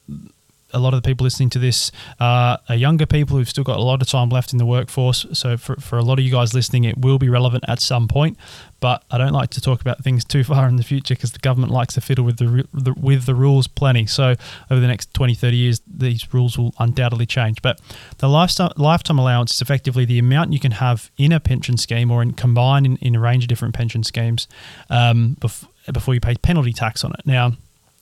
a 0.72 0.78
lot 0.78 0.94
of 0.94 1.02
the 1.02 1.08
people 1.08 1.24
listening 1.24 1.50
to 1.50 1.58
this 1.58 1.90
are 2.20 2.58
younger 2.70 3.06
people 3.06 3.36
who've 3.36 3.48
still 3.48 3.64
got 3.64 3.78
a 3.78 3.82
lot 3.82 4.02
of 4.02 4.08
time 4.08 4.28
left 4.28 4.52
in 4.52 4.58
the 4.58 4.66
workforce. 4.66 5.26
So, 5.32 5.56
for, 5.56 5.76
for 5.76 5.98
a 5.98 6.02
lot 6.02 6.18
of 6.18 6.24
you 6.24 6.30
guys 6.30 6.54
listening, 6.54 6.84
it 6.84 6.98
will 6.98 7.18
be 7.18 7.28
relevant 7.28 7.64
at 7.68 7.80
some 7.80 8.08
point. 8.08 8.36
But 8.80 9.02
I 9.10 9.18
don't 9.18 9.32
like 9.32 9.50
to 9.50 9.60
talk 9.60 9.80
about 9.80 10.04
things 10.04 10.24
too 10.24 10.44
far 10.44 10.68
in 10.68 10.76
the 10.76 10.84
future 10.84 11.14
because 11.14 11.32
the 11.32 11.40
government 11.40 11.72
likes 11.72 11.94
to 11.94 12.00
fiddle 12.00 12.24
with 12.24 12.38
the, 12.38 12.66
the, 12.72 12.94
with 12.94 13.26
the 13.26 13.34
rules 13.34 13.66
plenty. 13.66 14.06
So, 14.06 14.36
over 14.70 14.80
the 14.80 14.86
next 14.86 15.12
20, 15.14 15.34
30 15.34 15.56
years, 15.56 15.82
these 15.86 16.32
rules 16.32 16.56
will 16.56 16.74
undoubtedly 16.78 17.26
change. 17.26 17.60
But 17.60 17.80
the 18.18 18.28
lifetime, 18.28 18.70
lifetime 18.76 19.18
allowance 19.18 19.52
is 19.54 19.62
effectively 19.62 20.04
the 20.04 20.18
amount 20.18 20.52
you 20.52 20.60
can 20.60 20.72
have 20.72 21.10
in 21.16 21.32
a 21.32 21.40
pension 21.40 21.76
scheme 21.76 22.10
or 22.10 22.22
in 22.22 22.34
combined 22.34 22.86
in, 22.86 22.96
in 22.98 23.16
a 23.16 23.20
range 23.20 23.44
of 23.44 23.48
different 23.48 23.74
pension 23.74 24.04
schemes 24.04 24.46
um, 24.90 25.36
bef- 25.40 25.66
before 25.92 26.14
you 26.14 26.20
pay 26.20 26.36
penalty 26.36 26.72
tax 26.72 27.02
on 27.02 27.12
it. 27.12 27.26
Now, 27.26 27.54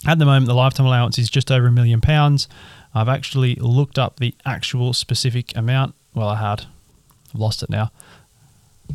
at 0.07 0.19
the 0.19 0.27
moment, 0.27 0.47
the 0.47 0.55
lifetime 0.55 0.87
allowance 0.87 1.19
is 1.19 1.31
just 1.31 1.51
over 1.51 1.69
a 1.69 1.73
million 1.73 2.01
pounds. 2.01 2.49
I've 2.95 3.09
actually 3.09 3.55
looked 3.57 3.99
up 3.99 4.19
the 4.19 4.35
actual 4.45 4.93
specific 4.93 5.57
amount. 5.57 5.95
Well, 6.15 6.29
I 6.29 6.37
had. 6.37 6.67
I've 7.35 7.41
lost 7.41 7.63
it 7.63 7.71
now. 7.71 7.91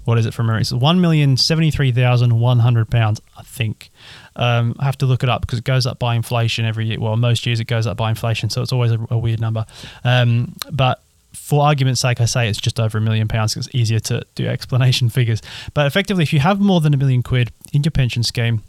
What 0.06 0.18
is 0.18 0.26
it 0.26 0.34
from 0.34 0.48
memory? 0.48 0.62
It's 0.62 0.72
one 0.72 1.02
million 1.02 1.38
seventy-three 1.38 1.92
thousand 1.92 2.40
one 2.40 2.60
hundred 2.60 2.90
pounds, 2.90 3.22
I 3.38 3.44
think. 3.44 3.92
Um, 4.36 4.76
I 4.80 4.86
have 4.86 4.98
to 5.00 5.06
look 5.06 5.24
it 5.24 5.30
up 5.30 5.42
because 5.42 5.60
it 5.60 5.66
goes 5.66 5.86
up 5.86 6.00
by 6.00 6.16
inflation 6.16 6.66
every 6.66 6.86
year. 6.88 7.00
Well, 7.00 7.18
most 7.18 7.46
years 7.46 7.60
it 7.60 7.66
goes 7.66 7.86
up 7.88 7.98
by 7.98 8.10
inflation, 8.10 8.50
so 8.50 8.62
it's 8.62 8.72
always 8.72 8.92
a, 8.92 9.00
a 9.10 9.18
weird 9.18 9.42
number. 9.42 9.66
Um, 10.04 10.56
but 10.72 11.02
for 11.34 11.64
argument's 11.64 12.02
sake, 12.02 12.22
I 12.22 12.26
say 12.26 12.50
it's 12.50 12.60
just 12.60 12.80
over 12.80 12.98
a 12.98 13.02
million 13.02 13.28
pounds 13.28 13.54
because 13.54 13.68
it's 13.68 13.76
easier 13.76 14.00
to 14.00 14.26
do 14.36 14.48
explanation 14.48 15.10
figures. 15.20 15.42
But 15.74 15.88
effectively, 15.88 16.24
if 16.24 16.34
you 16.34 16.40
have 16.40 16.60
more 16.60 16.82
than 16.82 16.94
a 16.94 16.98
million 16.98 17.24
quid 17.24 17.52
in 17.74 17.84
your 17.84 17.92
pension 17.92 18.24
scheme, 18.24 18.64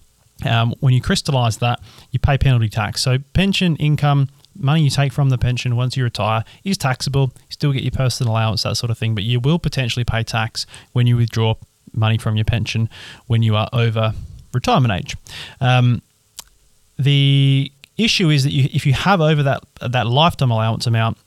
um, 0.44 0.74
when 0.80 0.92
you 0.92 1.00
crystallize 1.00 1.58
that, 1.58 1.80
you 2.10 2.18
pay 2.18 2.38
penalty 2.38 2.68
tax. 2.68 3.02
So, 3.02 3.18
pension 3.32 3.76
income, 3.76 4.28
money 4.54 4.82
you 4.82 4.90
take 4.90 5.12
from 5.12 5.30
the 5.30 5.38
pension 5.38 5.76
once 5.76 5.96
you 5.96 6.04
retire, 6.04 6.44
is 6.64 6.78
taxable. 6.78 7.32
You 7.34 7.52
still 7.52 7.72
get 7.72 7.82
your 7.82 7.92
personal 7.92 8.32
allowance, 8.32 8.62
that 8.62 8.76
sort 8.76 8.90
of 8.90 8.98
thing, 8.98 9.14
but 9.14 9.24
you 9.24 9.40
will 9.40 9.58
potentially 9.58 10.04
pay 10.04 10.22
tax 10.22 10.66
when 10.92 11.06
you 11.06 11.16
withdraw 11.16 11.54
money 11.94 12.18
from 12.18 12.36
your 12.36 12.44
pension 12.44 12.88
when 13.26 13.42
you 13.42 13.56
are 13.56 13.68
over 13.72 14.14
retirement 14.52 14.92
age. 14.92 15.16
Um, 15.60 16.02
the 16.98 17.70
issue 17.96 18.30
is 18.30 18.44
that 18.44 18.52
you, 18.52 18.68
if 18.72 18.86
you 18.86 18.92
have 18.92 19.20
over 19.20 19.42
that 19.42 19.62
that 19.80 20.06
lifetime 20.06 20.50
allowance 20.50 20.86
amount, 20.86 21.18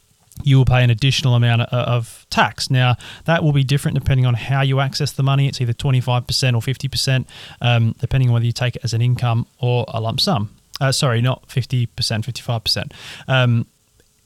you 0.43 0.57
will 0.57 0.65
pay 0.65 0.83
an 0.83 0.89
additional 0.89 1.35
amount 1.35 1.61
of 1.61 2.25
tax. 2.29 2.69
Now, 2.69 2.97
that 3.25 3.43
will 3.43 3.53
be 3.53 3.63
different 3.63 3.97
depending 3.97 4.25
on 4.25 4.33
how 4.33 4.61
you 4.61 4.79
access 4.79 5.11
the 5.11 5.23
money. 5.23 5.47
It's 5.47 5.61
either 5.61 5.73
25% 5.73 6.03
or 6.03 6.61
50%, 6.61 7.25
um, 7.61 7.95
depending 7.99 8.29
on 8.29 8.33
whether 8.33 8.45
you 8.45 8.51
take 8.51 8.75
it 8.75 8.83
as 8.83 8.93
an 8.93 9.01
income 9.01 9.47
or 9.59 9.85
a 9.87 10.01
lump 10.01 10.19
sum. 10.19 10.49
Uh, 10.81 10.91
sorry, 10.91 11.21
not 11.21 11.47
50%, 11.47 11.87
55%. 11.87 12.91
Um, 13.27 13.65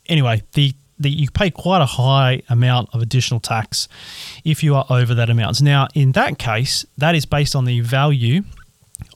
anyway, 0.07 0.43
the 0.53 0.73
the, 1.01 1.09
you 1.09 1.31
pay 1.31 1.49
quite 1.49 1.81
a 1.81 1.85
high 1.85 2.41
amount 2.49 2.89
of 2.93 3.01
additional 3.01 3.39
tax 3.39 3.87
if 4.43 4.63
you 4.63 4.75
are 4.75 4.85
over 4.89 5.15
that 5.15 5.29
amount. 5.29 5.61
Now, 5.61 5.87
in 5.95 6.11
that 6.11 6.37
case, 6.37 6.85
that 6.97 7.15
is 7.15 7.25
based 7.25 7.55
on 7.55 7.63
the 7.63 7.79
value 7.79 8.43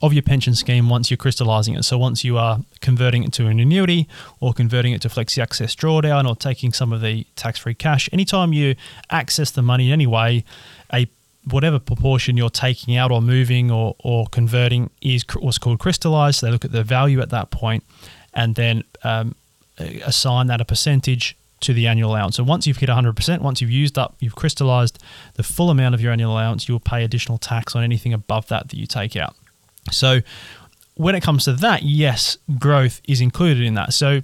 of 0.02 0.12
your 0.12 0.22
pension 0.22 0.54
scheme 0.54 0.88
once 0.88 1.10
you're 1.10 1.18
crystallizing 1.18 1.74
it. 1.74 1.82
So 1.84 1.98
once 1.98 2.24
you 2.24 2.38
are 2.38 2.60
converting 2.80 3.22
it 3.24 3.32
to 3.34 3.46
an 3.46 3.60
annuity 3.60 4.08
or 4.40 4.52
converting 4.52 4.92
it 4.92 5.02
to 5.02 5.08
flexi 5.08 5.42
access 5.42 5.74
drawdown 5.74 6.26
or 6.26 6.34
taking 6.34 6.72
some 6.72 6.92
of 6.92 7.00
the 7.00 7.26
tax-free 7.36 7.74
cash, 7.74 8.08
anytime 8.12 8.52
you 8.52 8.76
access 9.10 9.50
the 9.50 9.62
money 9.62 9.88
in 9.88 9.92
any 9.92 10.06
way, 10.06 10.44
a 10.92 11.06
whatever 11.50 11.78
proportion 11.78 12.36
you're 12.36 12.50
taking 12.50 12.96
out 12.96 13.10
or 13.10 13.20
moving 13.20 13.70
or, 13.70 13.94
or 14.00 14.26
converting 14.26 14.90
is 15.00 15.24
what's 15.38 15.58
called 15.58 15.78
crystallized. 15.78 16.42
They 16.42 16.50
look 16.50 16.64
at 16.64 16.72
the 16.72 16.82
value 16.82 17.20
at 17.20 17.30
that 17.30 17.50
point 17.50 17.84
and 18.32 18.54
then 18.54 18.84
um, 19.02 19.34
assign 19.78 20.46
that 20.48 20.60
a 20.60 20.64
percentage 20.64 21.36
to 21.60 21.72
the 21.72 21.86
annual 21.86 22.10
allowance. 22.10 22.36
So 22.36 22.42
once 22.42 22.66
you've 22.66 22.76
hit 22.76 22.88
100%, 22.88 23.40
once 23.40 23.60
you've 23.60 23.70
used 23.70 23.98
up, 23.98 24.16
you've 24.20 24.34
crystallized 24.34 25.02
the 25.34 25.42
full 25.42 25.70
amount 25.70 25.94
of 25.94 26.00
your 26.00 26.12
annual 26.12 26.32
allowance, 26.32 26.68
you'll 26.68 26.80
pay 26.80 27.04
additional 27.04 27.38
tax 27.38 27.74
on 27.74 27.82
anything 27.82 28.12
above 28.12 28.48
that 28.48 28.68
that 28.68 28.76
you 28.76 28.86
take 28.86 29.16
out. 29.16 29.34
So 29.90 30.20
when 30.94 31.14
it 31.14 31.22
comes 31.22 31.44
to 31.44 31.52
that, 31.54 31.82
yes, 31.82 32.38
growth 32.58 33.00
is 33.08 33.20
included 33.20 33.64
in 33.64 33.74
that. 33.74 33.92
So 33.92 34.22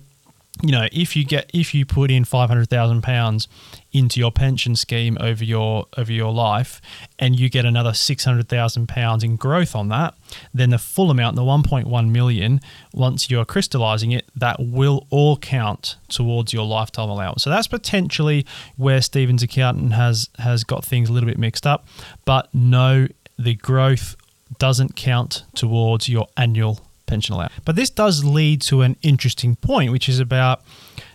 you 0.63 0.73
know, 0.73 0.89
if 0.93 1.17
you 1.17 1.25
get 1.25 1.51
if 1.55 1.75
you 1.75 1.87
put 1.87 2.11
in 2.11 2.25
five 2.25 2.49
hundred 2.49 2.69
thousand 2.69 3.03
pounds 3.03 3.49
into 3.93 4.21
your 4.21 4.31
pension 4.31 4.77
scheme 4.77 5.17
over 5.21 5.45
your 5.45 5.87
over 5.97 6.13
your 6.13 6.33
life, 6.33 6.81
and 7.19 7.39
you 7.39 7.49
get 7.49 7.65
another 7.65 7.93
six 7.95 8.25
hundred 8.25 8.49
thousand 8.49 8.89
pounds 8.89 9.25
in 9.25 9.37
growth 9.37 9.75
on 9.75 9.89
that, 9.89 10.15
then 10.53 10.71
the 10.71 10.79
full 10.79 11.11
amount, 11.11 11.37
the 11.37 11.45
one 11.45 11.63
point 11.63 11.87
one 11.87 12.13
million, 12.13 12.61
once 12.93 13.31
you're 13.31 13.45
crystallizing 13.45 14.13
it, 14.13 14.29
that 14.35 14.57
will 14.61 15.07
all 15.11 15.37
count 15.37 15.97
towards 16.09 16.53
your 16.53 16.67
lifetime 16.67 17.09
allowance. 17.09 17.43
So 17.43 17.51
that's 17.51 17.69
potentially 17.69 18.47
where 18.77 19.01
Stephen's 19.01 19.43
accountant 19.43 19.95
has 19.95 20.29
has 20.39 20.65
got 20.65 20.85
things 20.85 21.09
a 21.09 21.13
little 21.13 21.29
bit 21.29 21.39
mixed 21.39 21.67
up. 21.67 21.87
But 22.25 22.53
no, 22.55 23.09
the 23.39 23.55
growth 23.55 24.17
doesn't 24.59 24.97
count 24.97 25.45
towards 25.55 26.09
your 26.09 26.27
annual 26.37 26.81
pension 27.11 27.35
allowance. 27.35 27.53
But 27.65 27.77
this 27.77 27.91
does 27.91 28.25
lead 28.25 28.63
to 28.63 28.83
an 28.83 28.97
interesting 29.03 29.57
point, 29.57 29.93
which 29.93 30.09
is 30.09 30.21
about 30.21 30.63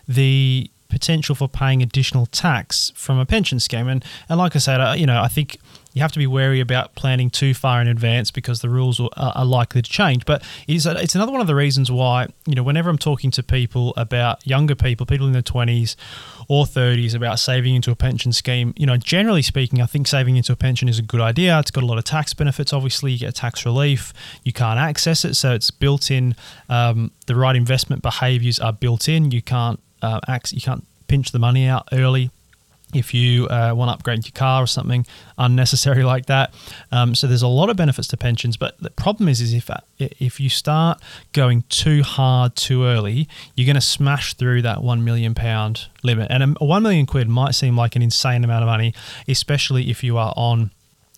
the 0.08 0.70
potential 0.90 1.36
for 1.36 1.48
paying 1.48 1.82
additional 1.82 2.26
tax 2.28 2.92
from 2.96 3.18
a 3.18 3.26
pension 3.26 3.60
scheme. 3.60 3.88
And, 3.88 4.04
and 4.30 4.38
like 4.38 4.56
I 4.56 4.60
said, 4.60 4.80
uh, 4.82 4.94
you 4.98 5.06
know, 5.06 5.22
I 5.22 5.28
think 5.28 5.58
you 5.96 6.02
have 6.02 6.12
to 6.12 6.20
be 6.20 6.28
wary 6.28 6.60
about 6.60 6.94
planning 6.96 7.30
too 7.30 7.54
far 7.54 7.82
in 7.82 7.88
advance 7.88 8.30
because 8.30 8.60
the 8.60 8.70
rules 8.70 9.00
are, 9.00 9.10
are 9.16 9.46
likely 9.46 9.82
to 9.82 9.90
change. 9.90 10.26
But 10.26 10.44
it's, 10.68 10.86
it's 10.86 11.16
another 11.16 11.32
one 11.32 11.40
of 11.40 11.48
the 11.48 11.56
reasons 11.56 11.90
why, 11.90 12.28
you 12.46 12.54
know, 12.54 12.64
whenever 12.64 12.90
I'm 12.90 12.98
talking 12.98 13.32
to 13.32 13.42
people 13.42 13.94
about 13.96 14.46
younger 14.46 14.76
people, 14.76 15.06
people 15.06 15.26
in 15.26 15.32
their 15.32 15.42
20s 15.42 15.96
or 16.50 16.66
30s 16.66 17.16
about 17.16 17.40
saving 17.40 17.76
into 17.76 17.92
a 17.92 17.96
pension 17.96 18.34
scheme, 18.34 18.74
you 18.76 18.86
know, 18.86 18.98
generally 18.98 19.42
speaking, 19.42 19.82
I 19.82 19.86
think 19.86 20.08
saving 20.08 20.36
into 20.36 20.52
a 20.52 20.58
pension 20.58 20.90
is 20.90 21.00
a 21.00 21.02
good 21.02 21.22
idea. 21.22 21.58
It's 21.60 21.72
got 21.72 21.84
a 21.84 21.88
lot 21.88 21.98
of 21.98 22.04
tax 22.04 22.34
benefits. 22.34 22.74
Obviously, 22.74 23.14
you 23.14 23.20
get 23.20 23.36
tax 23.36 23.66
relief. 23.66 24.14
You 24.44 24.52
can't 24.52 24.80
access 24.80 25.24
it, 25.24 25.36
so 25.36 25.54
it's 25.54 25.72
built 25.72 26.12
in. 26.12 26.36
Um, 26.68 27.12
the 27.26 27.36
right 27.36 27.56
investment 27.56 28.02
behaviors 28.02 28.60
are 28.60 28.74
built 28.74 29.08
in. 29.08 29.32
You 29.32 29.42
can't 29.42 29.80
uh, 30.06 30.40
you 30.52 30.62
can't 30.62 30.86
pinch 31.08 31.32
the 31.32 31.40
money 31.40 31.68
out 31.68 31.88
early 31.92 32.32
if 32.94 33.14
you 33.14 33.48
uh, 33.48 33.74
want 33.76 33.90
to 33.90 33.94
upgrade 33.94 34.26
your 34.26 34.32
car 34.32 34.64
or 34.64 34.68
something 34.68 35.06
unnecessary 35.38 36.04
like 36.14 36.28
that. 36.28 36.54
Um, 36.92 37.16
so 37.16 37.28
there's 37.28 37.42
a 37.42 37.48
lot 37.48 37.70
of 37.70 37.78
benefits 37.78 38.08
to 38.10 38.18
pensions, 38.18 38.58
but 38.58 38.78
the 38.80 38.92
problem 38.92 39.28
is, 39.28 39.42
is 39.42 39.54
if 39.54 39.70
uh, 39.70 39.78
if 40.00 40.40
you 40.40 40.50
start 40.50 41.02
going 41.34 41.64
too 41.70 42.04
hard 42.04 42.56
too 42.56 42.86
early, 42.86 43.28
you're 43.56 43.66
going 43.66 43.76
to 43.76 43.82
smash 43.82 44.34
through 44.34 44.62
that 44.64 44.82
one 44.82 45.04
million 45.04 45.34
pound 45.34 45.88
limit. 46.04 46.32
And 46.32 46.58
a 46.60 46.66
one 46.66 46.84
million 46.84 47.06
quid 47.06 47.28
might 47.28 47.56
seem 47.56 47.76
like 47.76 47.96
an 47.96 48.02
insane 48.02 48.44
amount 48.44 48.64
of 48.64 48.68
money, 48.68 48.94
especially 49.28 49.90
if 49.90 50.04
you 50.04 50.18
are 50.18 50.34
on 50.36 50.72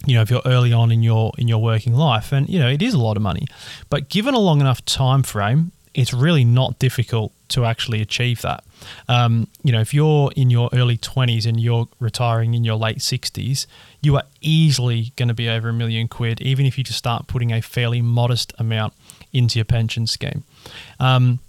you 0.06 0.13
know 0.13 0.21
if 0.21 0.30
you're 0.30 0.43
early 0.45 0.71
on 0.71 0.91
in 0.91 1.02
your 1.02 1.32
in 1.39 1.47
your 1.47 1.58
working 1.58 1.93
life 1.93 2.32
and 2.32 2.47
you 2.47 2.60
know 2.60 2.69
it 2.69 2.84
is 2.84 2.93
a 2.93 3.00
lot 3.00 3.17
of 3.17 3.23
money 3.23 3.47
but 3.89 4.10
given 4.10 4.36
a 4.36 4.39
long 4.39 4.62
enough 4.62 4.86
time 4.86 5.23
frame 5.23 5.71
it's 5.98 6.14
really 6.14 6.46
not 6.46 6.78
difficult 6.78 7.34
to 7.50 7.66
actually 7.66 8.02
achieve 8.02 8.44
that. 8.44 8.64
Um, 9.10 9.48
you 9.64 9.72
know, 9.72 9.82
if 9.82 9.96
you're 9.96 10.32
in 10.36 10.52
your 10.52 10.70
early 10.72 10.96
20s 10.96 11.48
and 11.48 11.60
you're 11.60 11.88
retiring 12.00 12.54
in 12.54 12.64
your 12.64 12.76
late 12.76 13.00
60s, 13.00 13.66
you 14.04 14.16
are 14.16 14.24
easily 14.40 15.12
going 15.16 15.28
to 15.28 15.34
be 15.34 15.50
over 15.50 15.70
a 15.70 15.74
million 15.74 16.08
quid, 16.08 16.40
even 16.40 16.68
if 16.68 16.78
you 16.78 16.84
just 16.84 17.00
start 17.00 17.26
putting 17.26 17.52
a 17.52 17.62
fairly 17.62 18.04
modest 18.04 18.54
amount 18.60 18.94
into 19.34 19.58
your 19.58 19.66
pension 19.66 20.06
scheme. 20.06 20.44
Um, 21.00 21.40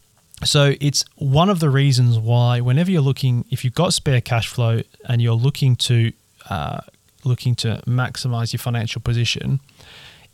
so 0.43 0.75
it's 0.81 1.05
one 1.17 1.51
of 1.51 1.61
the 1.61 1.69
reasons 1.69 2.19
why, 2.19 2.63
whenever 2.63 2.91
you're 2.91 3.03
looking, 3.03 3.45
if 3.51 3.65
you've 3.65 3.75
got 3.75 3.93
spare 3.93 4.23
cash 4.23 4.49
flow 4.49 4.81
and 5.07 5.21
you're 5.21 5.35
looking 5.35 5.77
to 5.77 6.13
uh, 6.49 6.81
looking 7.23 7.55
to 7.57 7.83
maximize 7.87 8.55
your 8.55 8.61
financial 8.61 9.03
position, 9.03 9.61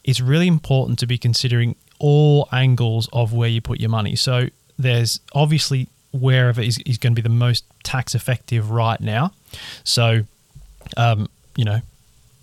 it's 0.05 0.21
really 0.21 0.47
important 0.47 0.99
to 1.01 1.07
be 1.07 1.19
considering 1.19 1.75
all 1.99 2.49
angles 2.53 3.09
of 3.13 3.33
where 3.33 3.49
you 3.49 3.61
put 3.61 3.81
your 3.81 3.91
money. 3.91 4.17
So 4.17 4.49
there's 4.79 5.21
obviously 5.35 5.89
wherever 6.13 6.61
is, 6.61 6.79
is 6.87 6.99
going 6.99 7.15
to 7.15 7.23
be 7.23 7.27
the 7.27 7.35
most 7.35 7.65
tax 7.83 8.15
effective 8.15 8.71
right 8.71 9.01
now. 9.01 9.33
So, 9.83 10.23
um, 10.97 11.29
you 11.57 11.65
know, 11.65 11.81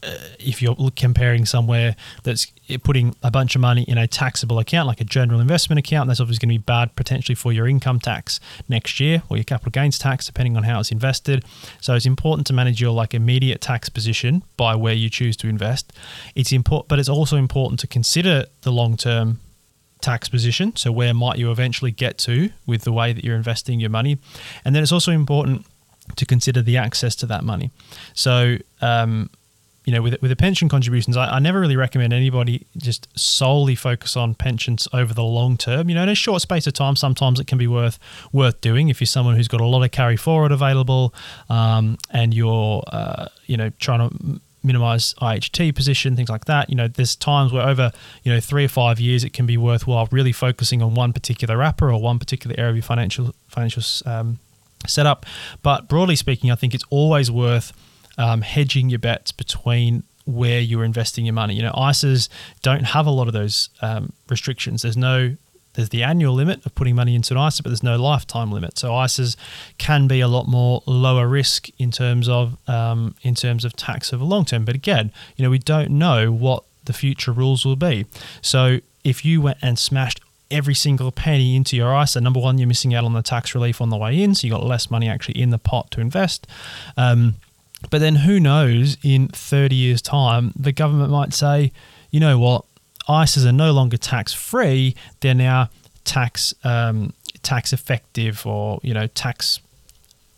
uh, 0.04 0.18
if 0.40 0.62
you're 0.62 0.76
comparing 0.96 1.46
somewhere 1.46 1.96
that's 2.24 2.48
putting 2.84 3.16
a 3.22 3.30
bunch 3.30 3.56
of 3.56 3.62
money 3.62 3.84
in 3.84 3.98
a 3.98 4.08
taxable 4.08 4.60
account, 4.60 4.88
like 4.88 5.02
a 5.02 5.04
general 5.04 5.40
investment 5.40 5.80
account, 5.80 6.08
that's 6.08 6.20
obviously 6.20 6.46
going 6.46 6.56
to 6.56 6.60
be 6.60 6.64
bad 6.64 6.96
potentially 6.96 7.36
for 7.36 7.52
your 7.52 7.68
income 7.68 8.00
tax 8.00 8.40
next 8.68 9.00
year 9.00 9.24
or 9.30 9.38
your 9.38 9.44
capital 9.44 9.72
gains 9.72 10.00
tax, 10.00 10.26
depending 10.26 10.58
on 10.58 10.64
how 10.64 10.80
it's 10.80 10.92
invested. 10.92 11.46
So 11.82 11.94
it's 11.94 12.06
important 12.06 12.48
to 12.48 12.54
manage 12.54 12.82
your 12.82 12.92
like 12.92 13.14
immediate 13.14 13.62
tax 13.62 13.90
position 13.90 14.44
by 14.58 14.76
where 14.76 14.94
you 14.94 15.10
choose 15.10 15.38
to 15.38 15.48
invest. 15.48 15.94
It's 16.36 16.52
important, 16.52 16.88
but 16.88 17.00
it's 17.00 17.10
also 17.10 17.38
important 17.38 17.80
to 17.82 17.88
consider 17.88 18.46
the 18.62 18.72
long 18.72 18.98
term 18.98 19.40
tax 20.02 20.30
position. 20.30 20.76
So 20.76 20.92
where 20.92 21.14
might 21.14 21.38
you 21.38 21.52
eventually 21.52 21.92
get 21.92 22.18
to 22.20 22.50
with 22.66 22.84
the 22.84 22.92
way 22.92 23.14
that 23.14 23.24
you're 23.24 23.36
investing 23.36 23.80
your 23.80 23.92
money, 23.92 24.18
and 24.66 24.76
then 24.76 24.82
it's 24.82 24.92
also 24.92 25.12
important 25.12 25.66
to 26.16 26.26
consider 26.26 26.62
the 26.62 26.78
access 26.78 27.16
to 27.16 27.26
that 27.28 27.44
money. 27.44 27.72
So 28.14 28.58
um, 28.82 29.30
you 29.86 29.94
know, 29.94 30.02
with 30.02 30.22
with 30.22 30.30
the 30.30 30.36
pension 30.36 30.70
contributions, 30.70 31.18
I, 31.18 31.26
I, 31.26 31.40
never 31.40 31.60
really 31.60 31.76
recommend 31.76 32.14
anybody 32.14 32.68
just 32.78 33.08
solely 33.18 33.74
focus 33.74 34.16
on 34.16 34.36
pensions 34.36 34.88
over 34.94 35.14
the 35.14 35.24
long 35.24 35.58
term. 35.58 35.90
You 35.90 35.96
know, 35.96 36.04
in 36.04 36.10
a 36.10 36.16
short 36.16 36.42
space 36.42 36.68
of 36.68 36.74
time, 36.74 36.96
sometimes 36.96 37.40
it 37.40 37.48
can 37.48 37.58
be 37.58 37.68
worth 37.68 37.98
worth 38.32 38.62
doing 38.62 38.90
if 38.90 39.02
you're 39.02 39.08
someone 39.08 39.36
who's 39.36 39.48
got 39.48 39.60
a 39.60 39.66
lot 39.66 39.84
of 39.84 39.92
carry 39.92 40.18
forward 40.18 40.52
available, 40.52 41.16
um, 41.50 41.98
and 42.12 42.34
you're 42.34 42.84
uh, 42.88 43.28
you 43.48 43.58
know 43.58 43.72
trying 43.80 44.08
to 44.08 44.40
minimize 44.64 45.16
IHT 45.16 45.74
position, 45.74 46.16
things 46.16 46.30
like 46.30 46.46
that. 46.46 46.70
You 46.70 46.76
know, 46.76 46.88
there's 46.88 47.16
times 47.16 47.52
where 47.52 47.68
over 47.68 47.92
you 48.24 48.32
know 48.32 48.40
three 48.40 48.66
or 48.66 48.70
five 48.70 49.00
years, 49.00 49.24
it 49.24 49.34
can 49.34 49.48
be 49.48 49.58
worthwhile 49.58 50.08
really 50.12 50.32
focusing 50.32 50.84
on 50.84 50.94
one 50.94 51.12
particular 51.12 51.58
wrapper 51.58 51.92
or 51.92 52.00
one 52.00 52.20
particular 52.20 52.56
area 52.56 52.70
of 52.70 52.76
your 52.76 52.84
financial 52.84 53.34
financial 53.48 53.84
um, 54.06 54.38
setup. 54.86 55.26
But 55.64 55.88
broadly 55.88 56.16
speaking, 56.16 56.52
I 56.52 56.56
think 56.56 56.76
it's 56.76 56.86
always 56.92 57.32
worth 57.32 57.74
um, 58.18 58.42
hedging 58.42 58.90
your 58.90 59.00
bets 59.00 59.32
between 59.32 60.04
where 60.26 60.60
you're 60.60 60.84
investing 60.84 61.26
your 61.26 61.34
money. 61.34 61.56
You 61.56 61.64
know, 61.64 61.74
ISAs 61.74 62.30
don't 62.62 62.84
have 62.84 63.06
a 63.06 63.12
lot 63.12 63.28
of 63.28 63.34
those 63.34 63.70
um, 63.82 64.14
restrictions. 64.30 64.82
There's 64.82 64.98
no 64.98 65.36
there's 65.74 65.90
the 65.90 66.04
annual 66.04 66.34
limit 66.34 66.66
of 66.66 66.76
putting 66.76 66.96
money 66.96 67.16
into 67.16 67.34
an 67.34 67.48
ISA, 67.48 67.64
but 67.64 67.70
there's 67.70 67.84
no 67.84 67.96
lifetime 67.96 68.52
limit. 68.52 68.78
So 68.78 68.90
ISAs 68.90 69.38
can 69.78 70.08
be 70.08 70.20
a 70.20 70.28
lot 70.28 70.48
more 70.48 70.84
lower 70.86 71.28
risk 71.28 71.70
in 71.80 71.92
terms 71.92 72.28
of 72.28 72.58
um, 72.68 73.16
in 73.22 73.36
terms 73.36 73.64
of 73.64 73.76
tax 73.76 74.14
over 74.14 74.24
long 74.24 74.46
term. 74.46 74.66
But 74.66 74.76
again, 74.76 75.12
you 75.38 75.44
know, 75.44 75.50
we 75.50 75.60
don't 75.60 75.92
know 75.92 76.32
what 76.32 76.64
the 76.86 76.94
future 76.94 77.32
rules 77.32 77.66
will 77.66 77.76
be. 77.76 78.06
So 78.42 78.80
if 79.04 79.24
you 79.24 79.42
went 79.42 79.60
and 79.62 79.80
smashed 79.80 80.20
every 80.50 80.76
single 80.76 81.12
penny 81.12 81.56
into 81.56 81.78
your 81.78 81.98
ISA, 82.02 82.20
number 82.20 82.40
one, 82.40 82.58
you're 82.58 82.68
missing 82.68 82.94
out 82.94 83.06
on 83.06 83.14
the 83.14 83.22
tax 83.22 83.56
relief 83.56 83.80
on 83.80 83.90
the 83.90 83.98
way 83.98 84.22
in, 84.22 84.36
so 84.36 84.46
you 84.46 84.54
got 84.54 84.66
less 84.66 84.92
money 84.92 85.08
actually 85.08 85.40
in 85.42 85.52
the 85.52 85.58
pot 85.58 85.90
to 85.92 86.02
invest. 86.02 86.46
Um, 86.98 87.36
but 87.90 88.00
then 88.00 88.18
who 88.18 88.40
knows, 88.40 88.98
in 89.04 89.28
30 89.30 89.76
years' 89.76 90.02
time, 90.02 90.54
the 90.56 90.72
government 90.72 91.12
might 91.12 91.34
say, 91.34 91.72
you 92.12 92.20
know 92.20 92.38
what, 92.38 92.66
ISAs 93.10 93.46
are 93.46 93.52
no 93.52 93.72
longer 93.72 93.98
tax 93.98 94.34
free, 94.34 94.96
they're 95.22 95.34
now 95.34 95.70
tax 96.04 96.54
um, 96.64 97.14
tax 97.44 97.74
effective 97.74 98.46
or, 98.46 98.80
you 98.84 98.94
know, 98.94 99.08
tax 99.08 99.60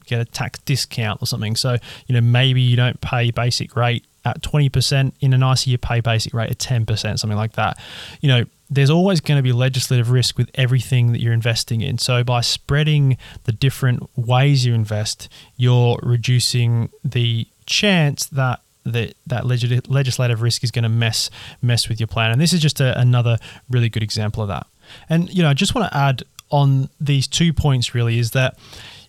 get 0.06 0.20
a 0.20 0.26
tax 0.26 0.60
discount 0.60 1.22
or 1.22 1.26
something. 1.26 1.56
So, 1.56 1.78
you 2.08 2.16
know, 2.16 2.22
maybe 2.22 2.62
you 2.62 2.76
don't 2.76 3.00
pay 3.02 3.32
basic 3.32 3.76
rate 3.76 4.06
at 4.26 4.42
20% 4.42 5.14
in 5.20 5.34
an 5.34 5.44
ISA, 5.44 5.70
you 5.70 5.78
pay 5.78 6.00
basic 6.00 6.34
rate 6.34 6.50
at 6.50 6.58
10%, 6.58 7.20
something 7.20 7.38
like 7.38 7.54
that. 7.54 7.78
You 8.22 8.30
know, 8.30 8.46
there's 8.76 8.90
always 8.90 9.20
going 9.22 9.38
to 9.38 9.44
be 9.44 9.52
legislative 9.52 10.10
risk 10.10 10.38
with 10.38 10.50
everything 10.56 11.12
that 11.12 11.22
you're 11.22 11.34
investing 11.34 11.82
in. 11.82 11.98
So 11.98 12.24
by 12.24 12.42
spreading 12.42 13.18
the 13.44 13.52
different 13.52 14.10
ways 14.18 14.66
you 14.66 14.74
invest, 14.74 15.30
you're 15.58 16.00
reducing 16.02 16.90
the 17.04 17.48
chance 17.66 18.26
that 18.28 18.60
that 18.86 19.14
that 19.26 19.46
legislative 19.46 20.42
risk 20.42 20.64
is 20.64 20.70
going 20.70 20.84
to 20.84 20.90
mess 20.90 21.30
mess 21.62 21.88
with 21.88 22.00
your 22.00 22.08
plan. 22.08 22.32
And 22.32 22.42
this 22.42 22.52
is 22.52 22.62
just 22.62 22.82
a, 22.82 23.00
another 23.00 23.38
really 23.70 23.90
good 23.90 24.04
example 24.04 24.44
of 24.44 24.50
that. 24.50 24.68
And 25.10 25.34
you 25.34 25.42
know, 25.42 25.50
I 25.50 25.54
just 25.54 25.74
want 25.74 25.90
to 25.92 25.98
add 25.98 26.24
on 26.50 26.90
these 27.00 27.28
two 27.28 27.54
points 27.54 27.96
really 27.96 28.20
is 28.20 28.32
that 28.32 28.58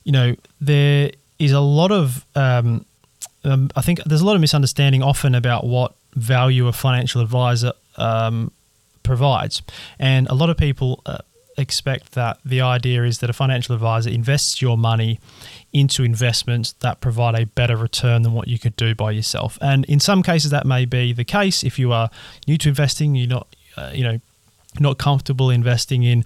you 0.04 0.12
know 0.12 0.34
there 0.60 1.10
is 1.38 1.52
a 1.52 1.60
lot 1.60 1.90
of 1.90 2.24
um, 2.34 2.84
um, 3.44 3.70
I 3.76 3.82
think 3.82 4.02
there's 4.04 4.20
a 4.20 4.26
lot 4.26 4.34
of 4.34 4.40
misunderstanding 4.40 5.02
often 5.02 5.34
about 5.34 5.64
what 5.64 5.94
value 6.14 6.68
a 6.68 6.72
financial 6.72 7.20
advisor 7.20 7.72
um, 7.96 8.50
provides, 9.04 9.62
and 9.98 10.26
a 10.28 10.34
lot 10.34 10.50
of 10.50 10.56
people. 10.56 11.00
Uh, 11.06 11.18
expect 11.56 12.14
that 12.14 12.36
the 12.44 12.60
idea 12.60 13.04
is 13.04 13.18
that 13.18 13.30
a 13.30 13.32
financial 13.32 13.76
advisor 13.76 14.10
invests 14.10 14.60
your 14.60 14.76
money 14.76 15.20
into 15.72 16.02
investments 16.02 16.72
that 16.80 17.00
provide 17.00 17.38
a 17.38 17.46
better 17.46 17.76
return 17.76 18.22
than 18.22 18.32
what 18.32 18.48
you 18.48 18.58
could 18.58 18.74
do 18.74 18.92
by 18.92 19.12
yourself. 19.12 19.56
And 19.60 19.84
in 19.84 20.00
some 20.00 20.24
cases, 20.24 20.50
that 20.50 20.66
may 20.66 20.84
be 20.84 21.12
the 21.12 21.24
case 21.24 21.62
if 21.62 21.78
you 21.78 21.92
are 21.92 22.10
new 22.48 22.58
to 22.58 22.68
investing, 22.68 23.14
you're 23.14 23.28
not, 23.28 23.46
uh, 23.76 23.92
you 23.94 24.02
know, 24.02 24.20
not 24.80 24.98
comfortable 24.98 25.50
investing 25.50 26.02
in 26.02 26.24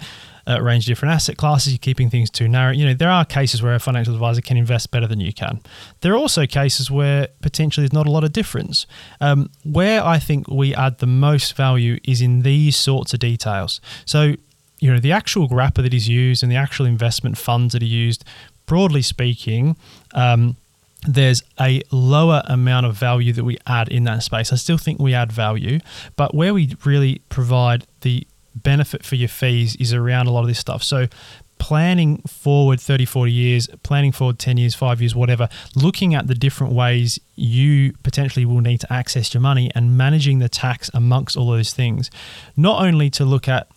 a 0.49 0.63
range 0.63 0.85
of 0.85 0.89
different 0.89 1.15
asset 1.15 1.37
classes, 1.37 1.75
you're 1.75 1.79
keeping 1.79 2.09
things 2.09 2.31
too 2.31 2.49
narrow. 2.49 2.73
You 2.73 2.87
know, 2.87 2.95
there 2.95 3.11
are 3.11 3.25
cases 3.25 3.63
where 3.63 3.75
a 3.75 3.79
financial 3.79 4.15
advisor 4.15 4.41
can 4.41 4.57
invest 4.57 4.91
better 4.91 5.07
than 5.07 5.21
you 5.21 5.33
can. 5.33 5.61
There 6.01 6.15
are 6.15 6.17
also 6.17 6.47
cases 6.47 6.91
where 6.91 7.29
potentially 7.43 7.83
there's 7.83 7.93
not 7.93 8.07
a 8.07 8.11
lot 8.11 8.25
of 8.25 8.33
difference. 8.33 8.87
Um, 9.21 9.51
where 9.63 10.03
I 10.03 10.19
think 10.19 10.49
we 10.49 10.75
add 10.75 10.99
the 10.99 11.07
most 11.07 11.55
value 11.55 12.01
is 12.03 12.23
in 12.23 12.43
these 12.43 12.77
sorts 12.77 13.13
of 13.13 13.21
details. 13.21 13.83
So, 14.07 14.37
you 14.81 14.91
know, 14.91 14.99
the 14.99 15.13
actual 15.13 15.49
wrapper 15.49 15.83
that 15.83 15.93
is 15.93 16.09
used 16.09 16.43
and 16.43 16.51
the 16.51 16.57
actual 16.57 16.87
investment 16.87 17.37
funds 17.37 17.75
that 17.75 17.83
are 17.83 17.87
used, 17.87 18.25
broadly 18.65 19.03
speaking, 19.03 19.77
um, 20.15 20.57
there's 21.07 21.43
a 21.61 21.83
lower 21.93 22.43
amount 22.47 22.87
of 22.87 22.95
value 22.95 23.35
that 23.35 23.45
we 23.45 23.59
add 23.67 23.89
in 23.89 24.05
that 24.05 24.23
space. 24.23 24.51
I 24.51 24.57
still 24.57 24.79
think 24.79 24.99
we 24.99 25.13
add 25.15 25.31
value, 25.31 25.79
but 26.17 26.35
where 26.35 26.55
we 26.55 26.75
really 26.85 27.21
provide 27.29 27.87
the 28.01 28.27
benefit 28.63 29.05
for 29.05 29.15
your 29.15 29.29
fees 29.29 29.77
is 29.77 29.93
around 29.93 30.27
a 30.27 30.33
lot 30.33 30.41
of 30.41 30.47
this 30.47 30.59
stuff. 30.59 30.83
So 30.83 31.09
planning 31.59 32.19
forward 32.23 32.81
30, 32.81 33.05
40 33.05 33.33
years, 33.33 33.69
planning 33.83 34.13
forward 34.13 34.39
10 34.39 34.57
years, 34.57 34.75
five 34.75 35.01
years, 35.01 35.15
whatever, 35.15 35.49
looking 35.75 36.15
at 36.15 36.27
the 36.27 36.35
different 36.35 36.73
ways 36.73 37.19
you 37.35 37.93
potentially 38.03 38.45
will 38.45 38.61
need 38.61 38.81
to 38.81 38.93
access 38.93 39.35
your 39.35 39.41
money 39.41 39.71
and 39.75 39.97
managing 39.97 40.39
the 40.39 40.49
tax 40.49 40.91
amongst 40.95 41.37
all 41.37 41.51
those 41.51 41.73
things. 41.73 42.11
Not 42.57 42.83
only 42.83 43.11
to 43.11 43.25
look 43.25 43.49
at 43.49 43.69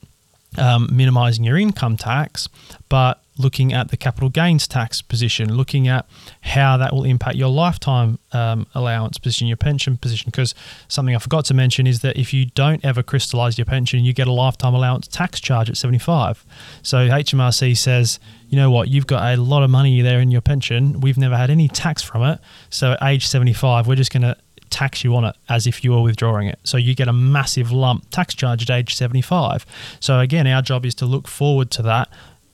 um, 0.57 0.89
minimizing 0.91 1.43
your 1.43 1.57
income 1.57 1.97
tax, 1.97 2.47
but 2.89 3.23
looking 3.37 3.73
at 3.73 3.89
the 3.89 3.97
capital 3.97 4.29
gains 4.29 4.67
tax 4.67 5.01
position, 5.01 5.53
looking 5.53 5.87
at 5.87 6.05
how 6.41 6.77
that 6.77 6.93
will 6.93 7.03
impact 7.03 7.35
your 7.35 7.49
lifetime 7.49 8.19
um, 8.31 8.67
allowance 8.75 9.17
position, 9.17 9.47
your 9.47 9.57
pension 9.57 9.97
position. 9.97 10.29
Because 10.29 10.53
something 10.87 11.15
I 11.15 11.19
forgot 11.19 11.45
to 11.45 11.53
mention 11.53 11.87
is 11.87 12.01
that 12.01 12.17
if 12.17 12.33
you 12.33 12.45
don't 12.45 12.83
ever 12.83 13.01
crystallize 13.03 13.57
your 13.57 13.65
pension, 13.65 14.03
you 14.03 14.13
get 14.13 14.27
a 14.27 14.31
lifetime 14.31 14.73
allowance 14.73 15.07
tax 15.07 15.39
charge 15.39 15.69
at 15.69 15.77
75. 15.77 16.45
So 16.83 17.07
HMRC 17.07 17.77
says, 17.77 18.19
you 18.49 18.57
know 18.57 18.69
what, 18.69 18.89
you've 18.89 19.07
got 19.07 19.33
a 19.33 19.41
lot 19.41 19.63
of 19.63 19.69
money 19.69 20.01
there 20.01 20.19
in 20.19 20.29
your 20.31 20.41
pension. 20.41 20.99
We've 20.99 21.17
never 21.17 21.37
had 21.37 21.49
any 21.49 21.67
tax 21.67 22.01
from 22.01 22.23
it. 22.23 22.39
So 22.69 22.93
at 22.93 23.03
age 23.03 23.27
75, 23.27 23.87
we're 23.87 23.95
just 23.95 24.11
going 24.11 24.23
to 24.23 24.35
tax 24.71 25.03
you 25.03 25.15
on 25.15 25.25
it 25.25 25.35
as 25.49 25.67
if 25.67 25.83
you 25.83 25.91
were 25.91 26.01
withdrawing 26.01 26.47
it. 26.47 26.59
So 26.63 26.77
you 26.77 26.95
get 26.95 27.07
a 27.07 27.13
massive 27.13 27.71
lump 27.71 28.09
tax 28.09 28.33
charge 28.33 28.63
at 28.63 28.75
age 28.75 28.95
75. 28.95 29.65
So 29.99 30.19
again, 30.19 30.47
our 30.47 30.61
job 30.61 30.85
is 30.85 30.95
to 30.95 31.05
look 31.05 31.27
forward 31.27 31.69
to 31.71 31.83
that 31.83 32.09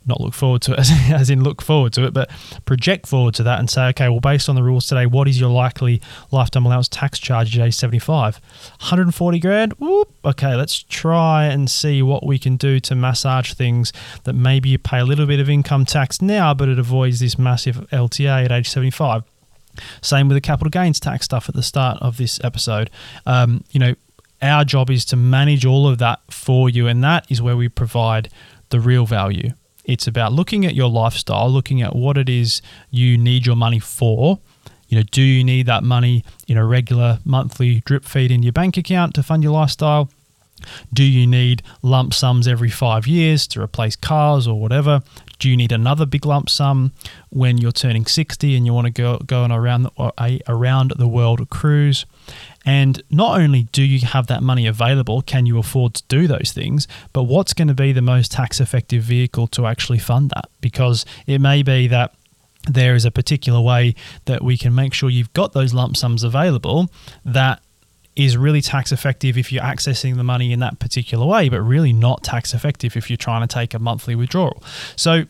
not 0.08 0.22
look 0.22 0.34
forward 0.34 0.62
to 0.64 0.74
it 0.74 0.80
as, 1.12 1.30
in 1.30 1.44
look 1.44 1.62
forward 1.62 1.94
to 1.94 2.06
it, 2.06 2.14
but 2.14 2.30
project 2.66 3.08
forward 3.08 3.36
to 3.36 3.44
that 3.44 3.60
and 3.60 3.70
say, 3.70 3.88
okay, 3.88 4.10
well, 4.10 4.20
based 4.20 4.50
on 4.50 4.56
the 4.56 4.64
rules 4.64 4.88
today, 4.88 5.06
what 5.06 5.28
is 5.28 5.40
your 5.40 5.50
likely 5.50 6.02
lifetime 6.32 6.66
allowance 6.66 6.88
tax 6.88 7.20
charge 7.20 7.58
at 7.58 7.66
age 7.66 7.76
75? 7.76 8.36
140 8.80 9.40
grand? 9.40 9.74
Whoop. 9.74 10.14
Okay, 10.26 10.56
let's 10.56 10.84
try 10.84 11.46
and 11.46 11.70
see 11.70 12.02
what 12.02 12.26
we 12.26 12.40
can 12.40 12.58
do 12.58 12.80
to 12.82 12.96
massage 12.96 13.54
things 13.54 13.94
that 14.24 14.34
maybe 14.34 14.70
you 14.70 14.78
pay 14.78 15.00
a 15.00 15.06
little 15.06 15.26
bit 15.26 15.40
of 15.40 15.50
income 15.50 15.86
tax 15.86 16.22
now, 16.22 16.54
but 16.54 16.70
it 16.70 16.80
avoids 16.80 17.20
this 17.20 17.38
massive 17.38 17.88
LTA 17.92 18.46
at 18.46 18.52
age 18.52 18.70
75. 18.70 19.24
Same 20.02 20.28
with 20.28 20.36
the 20.36 20.42
capital 20.42 20.70
gains 20.70 21.00
tax 21.00 21.26
stuff 21.26 21.50
at 21.50 21.56
the 21.56 21.64
start 21.64 21.98
of 22.02 22.18
this 22.18 22.40
episode. 22.44 22.90
Um, 23.26 23.64
you 23.72 23.80
know, 23.80 23.96
our 24.42 24.64
job 24.64 24.90
is 24.90 25.06
to 25.06 25.16
manage 25.16 25.66
all 25.66 25.88
of 25.88 25.98
that 26.00 26.20
for 26.30 26.70
you, 26.70 26.88
and 26.88 27.04
that 27.04 27.26
is 27.30 27.42
where 27.42 27.58
we 27.58 27.70
provide 27.70 28.30
the 28.70 28.80
real 28.80 29.06
value. 29.06 29.52
It's 29.88 30.06
about 30.06 30.34
looking 30.34 30.66
at 30.66 30.76
your 30.76 30.90
lifestyle, 30.90 31.50
looking 31.50 31.82
at 31.82 31.96
what 31.96 32.18
it 32.18 32.30
is 32.30 32.62
you 32.92 33.18
need 33.18 33.46
your 33.46 33.56
money 33.56 33.80
for. 33.80 34.40
You 34.90 34.98
know, 34.98 35.04
do 35.10 35.22
you 35.22 35.44
need 35.44 35.66
that 35.66 35.84
money 35.84 36.24
in 36.48 36.58
a 36.58 36.66
regular 36.66 37.20
monthly 37.26 37.82
drip 37.86 38.06
feed 38.06 38.30
in 38.30 38.44
your 38.44 38.54
bank 38.54 38.78
account 38.78 39.16
to 39.16 39.24
fund 39.24 39.44
your 39.44 39.54
lifestyle? 39.54 40.10
Do 40.94 41.04
you 41.04 41.26
need 41.26 41.64
lump 41.82 42.14
sums 42.14 42.48
every 42.48 42.70
five 42.70 43.08
years 43.08 43.48
to 43.48 43.62
replace 43.62 43.96
cars 43.96 44.48
or 44.48 44.60
whatever? 44.60 45.02
Do 45.40 45.50
you 45.50 45.58
need 45.58 45.72
another 45.72 46.06
big 46.06 46.26
lump 46.26 46.50
sum 46.50 46.94
when 47.30 47.58
you're 47.58 47.72
turning 47.72 48.06
60 48.06 48.56
and 48.56 48.66
you 48.66 48.74
want 48.74 48.86
to 48.86 48.92
go, 48.92 49.18
go 49.20 49.44
on 49.44 49.52
around 49.52 49.84
the, 49.84 50.14
a 50.18 50.42
around 50.48 50.94
the 50.98 51.08
world 51.08 51.50
cruise? 51.50 52.06
And 52.66 53.02
not 53.10 53.40
only 53.40 53.64
do 53.64 53.84
you 53.84 54.06
have 54.06 54.28
that 54.28 54.44
money 54.44 54.68
available, 54.68 55.22
can 55.22 55.46
you 55.46 55.58
afford 55.58 55.94
to 55.96 56.04
do 56.08 56.28
those 56.28 56.52
things, 56.54 56.88
but 57.14 57.24
what's 57.24 57.54
going 57.54 57.70
to 57.70 57.74
be 57.74 57.94
the 57.94 58.02
most 58.02 58.32
tax 58.32 58.60
effective 58.60 59.04
vehicle 59.04 59.48
to 59.48 59.66
actually 59.66 60.00
fund 60.00 60.32
that? 60.32 60.50
Because 60.60 61.06
it 61.26 61.40
may 61.40 61.64
be 61.64 61.88
that 61.88 62.14
there 62.68 62.96
is 62.96 63.06
a 63.06 63.12
particular 63.12 63.62
way 63.62 63.96
that 64.26 64.44
we 64.44 64.58
can 64.58 64.76
make 64.76 64.94
sure 64.94 65.10
you've 65.10 65.34
got 65.34 65.54
those 65.54 65.74
lump 65.74 65.96
sums 65.96 66.24
available 66.24 66.90
that 67.24 67.62
is 68.18 68.36
really 68.36 68.62
tax 68.62 68.92
effective 68.92 69.38
if 69.38 69.52
you're 69.52 69.64
accessing 69.64 70.18
the 70.18 70.24
money 70.24 70.52
in 70.52 70.60
that 70.60 70.80
particular 70.80 71.26
way, 71.26 71.50
but 71.50 71.62
really 71.62 71.94
not 71.94 72.24
tax 72.24 72.54
effective 72.54 72.98
if 72.98 73.10
you're 73.10 73.18
trying 73.18 73.48
to 73.48 73.54
take 73.54 73.76
a 73.76 73.80
monthly 73.80 74.16
withdrawal. 74.16 74.62
So 74.96 75.26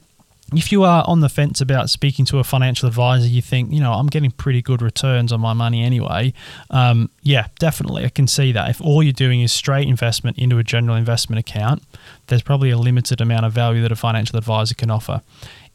if 0.54 0.71
you 0.71 0.84
are 0.84 1.04
on 1.06 1.19
the 1.19 1.28
fence 1.28 1.60
about 1.60 1.89
speaking 1.89 2.23
to 2.26 2.39
a 2.39 2.43
financial 2.45 2.88
advisor, 2.88 3.28
you 3.28 3.41
think, 3.41 3.73
you 3.73 3.82
know, 3.82 3.91
I'm 3.91 4.08
getting 4.08 4.32
pretty 4.32 4.62
good 4.62 4.82
returns 4.82 5.34
on 5.34 5.41
my 5.41 5.52
money 5.52 5.84
anyway. 5.84 6.34
Um, 6.69 7.10
yeah, 7.21 7.47
definitely. 7.60 8.06
I 8.06 8.10
can 8.10 8.28
see 8.28 8.54
that. 8.54 8.69
If 8.69 8.80
all 8.80 9.04
you're 9.04 9.12
doing 9.12 9.41
is 9.41 9.52
straight 9.52 9.89
investment 9.89 10.38
into 10.38 10.58
a 10.58 10.63
general 10.63 10.95
investment 10.95 11.39
account, 11.39 11.84
there's 12.28 12.41
probably 12.41 12.69
a 12.69 12.78
limited 12.78 13.19
amount 13.19 13.45
of 13.45 13.52
value 13.52 13.82
that 13.82 13.91
a 13.91 13.97
financial 13.97 14.38
advisor 14.38 14.76
can 14.76 14.89
offer. 14.89 15.21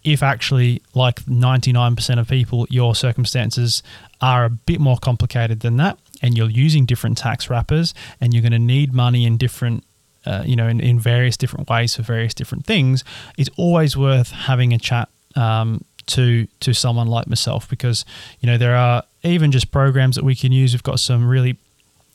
If 0.02 0.22
actually, 0.22 0.80
like 0.94 1.20
99% 1.26 2.18
of 2.18 2.26
people, 2.26 2.66
your 2.70 2.94
circumstances 2.94 3.82
are 4.22 4.46
a 4.46 4.50
bit 4.50 4.80
more 4.80 4.96
complicated 4.96 5.60
than 5.60 5.76
that, 5.76 5.98
and 6.22 6.36
you're 6.36 6.50
using 6.50 6.86
different 6.86 7.18
tax 7.18 7.50
wrappers, 7.50 7.92
and 8.20 8.32
you're 8.32 8.42
going 8.42 8.52
to 8.52 8.58
need 8.58 8.94
money 8.94 9.26
in 9.26 9.36
different 9.36 9.84
uh, 10.24 10.42
you 10.46 10.54
know, 10.56 10.68
in, 10.68 10.80
in 10.80 11.00
various 11.00 11.36
different 11.36 11.68
ways 11.68 11.96
for 11.96 12.02
various 12.02 12.32
different 12.32 12.64
things, 12.64 13.02
it's 13.36 13.50
always 13.56 13.96
worth 13.96 14.30
having 14.30 14.72
a 14.72 14.78
chat 14.78 15.08
um, 15.34 15.84
to 16.06 16.46
to 16.60 16.72
someone 16.72 17.06
like 17.06 17.26
myself 17.26 17.68
because 17.68 18.04
you 18.40 18.46
know 18.46 18.58
there 18.58 18.74
are 18.76 19.02
even 19.22 19.52
just 19.52 19.70
programs 19.70 20.16
that 20.16 20.24
we 20.24 20.34
can 20.34 20.52
use. 20.52 20.72
We've 20.72 20.82
got 20.82 21.00
some 21.00 21.28
really 21.28 21.56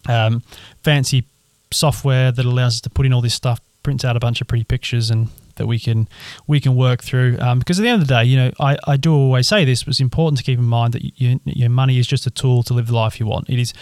um, 0.08 0.44
fancy 0.84 1.26
software 1.72 2.32
that 2.32 2.46
allows 2.46 2.76
us 2.76 2.82
to 2.82 2.90
put 2.90 3.06
in 3.06 3.14
all 3.14 3.22
this 3.22 3.34
stuff, 3.34 3.60
prints 3.84 4.06
out 4.06 4.16
a 4.16 4.20
bunch 4.20 4.42
of 4.42 4.48
pretty 4.48 4.64
pictures, 4.64 5.10
and 5.10 5.30
that 5.58 5.68
we 5.68 5.80
can 5.80 6.08
we 6.48 6.60
can 6.60 6.76
work 6.76 7.04
through. 7.04 7.38
Um, 7.40 7.60
because 7.60 7.80
at 7.80 7.84
the 7.84 7.90
end 7.90 8.02
of 8.02 8.08
the 8.08 8.14
day, 8.14 8.24
you 8.24 8.38
know, 8.38 8.52
I, 8.60 8.78
I 8.88 8.98
do 8.98 9.14
always 9.14 9.48
say 9.48 9.66
this, 9.66 9.84
but 9.84 9.90
it's 9.90 10.00
important 10.00 10.38
to 10.40 10.44
keep 10.44 10.58
in 10.58 10.66
mind 10.66 10.94
that 10.94 11.20
you, 11.20 11.40
your 11.46 11.70
money 11.70 12.00
is 12.00 12.08
just 12.08 12.26
a 12.26 12.32
tool 12.32 12.64
to 12.64 12.74
live 12.74 12.88
the 12.88 12.96
life 12.96 13.20
you 13.20 13.26
want. 13.26 13.50
It 13.50 13.60
is 13.60 13.74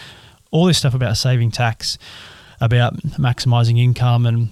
all 0.51 0.65
this 0.65 0.77
stuff 0.77 0.93
about 0.93 1.17
saving 1.17 1.51
tax 1.51 1.97
about 2.61 2.95
maximizing 3.19 3.79
income 3.79 4.25
and 4.25 4.49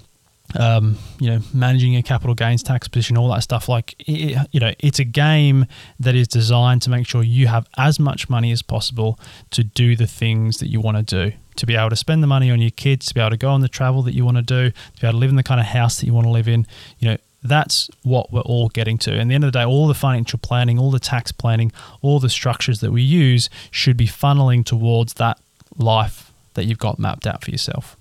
um, 0.55 0.97
you 1.19 1.29
know, 1.29 1.39
managing 1.53 1.95
a 1.95 2.03
capital 2.03 2.35
gains 2.35 2.63
tax 2.63 2.87
position, 2.87 3.17
all 3.17 3.29
that 3.29 3.41
stuff. 3.41 3.67
Like, 3.69 3.95
it, 3.99 4.47
you 4.51 4.59
know, 4.59 4.73
it's 4.79 4.99
a 4.99 5.03
game 5.03 5.65
that 5.99 6.15
is 6.15 6.27
designed 6.27 6.81
to 6.83 6.89
make 6.89 7.07
sure 7.07 7.23
you 7.23 7.47
have 7.47 7.67
as 7.77 7.99
much 7.99 8.29
money 8.29 8.51
as 8.51 8.61
possible 8.61 9.19
to 9.51 9.63
do 9.63 9.95
the 9.95 10.07
things 10.07 10.57
that 10.57 10.67
you 10.67 10.79
want 10.79 10.97
to 10.97 11.03
do, 11.03 11.35
to 11.55 11.65
be 11.65 11.75
able 11.75 11.89
to 11.89 11.95
spend 11.95 12.21
the 12.23 12.27
money 12.27 12.51
on 12.51 12.61
your 12.61 12.71
kids, 12.71 13.07
to 13.07 13.13
be 13.13 13.19
able 13.19 13.31
to 13.31 13.37
go 13.37 13.49
on 13.49 13.61
the 13.61 13.69
travel 13.69 14.01
that 14.03 14.13
you 14.13 14.25
want 14.25 14.37
to 14.37 14.43
do, 14.43 14.71
to 14.71 15.01
be 15.01 15.07
able 15.07 15.13
to 15.13 15.17
live 15.19 15.29
in 15.29 15.35
the 15.35 15.43
kind 15.43 15.59
of 15.59 15.67
house 15.67 15.99
that 15.99 16.05
you 16.05 16.13
want 16.13 16.25
to 16.25 16.31
live 16.31 16.47
in. 16.47 16.67
You 16.99 17.11
know, 17.11 17.17
that's 17.43 17.89
what 18.03 18.31
we're 18.31 18.41
all 18.41 18.69
getting 18.69 18.97
to. 18.99 19.13
And 19.13 19.29
the 19.29 19.35
end 19.35 19.43
of 19.43 19.51
the 19.51 19.59
day, 19.59 19.65
all 19.65 19.87
the 19.87 19.93
financial 19.93 20.39
planning, 20.39 20.79
all 20.79 20.91
the 20.91 20.99
tax 20.99 21.31
planning, 21.31 21.71
all 22.01 22.19
the 22.19 22.29
structures 22.29 22.79
that 22.79 22.91
we 22.91 23.01
use 23.01 23.49
should 23.69 23.97
be 23.97 24.07
funneling 24.07 24.65
towards 24.65 25.15
that 25.15 25.39
life 25.77 26.31
that 26.53 26.65
you've 26.65 26.79
got 26.79 26.99
mapped 26.99 27.27
out 27.27 27.43
for 27.43 27.51
yourself. 27.51 27.97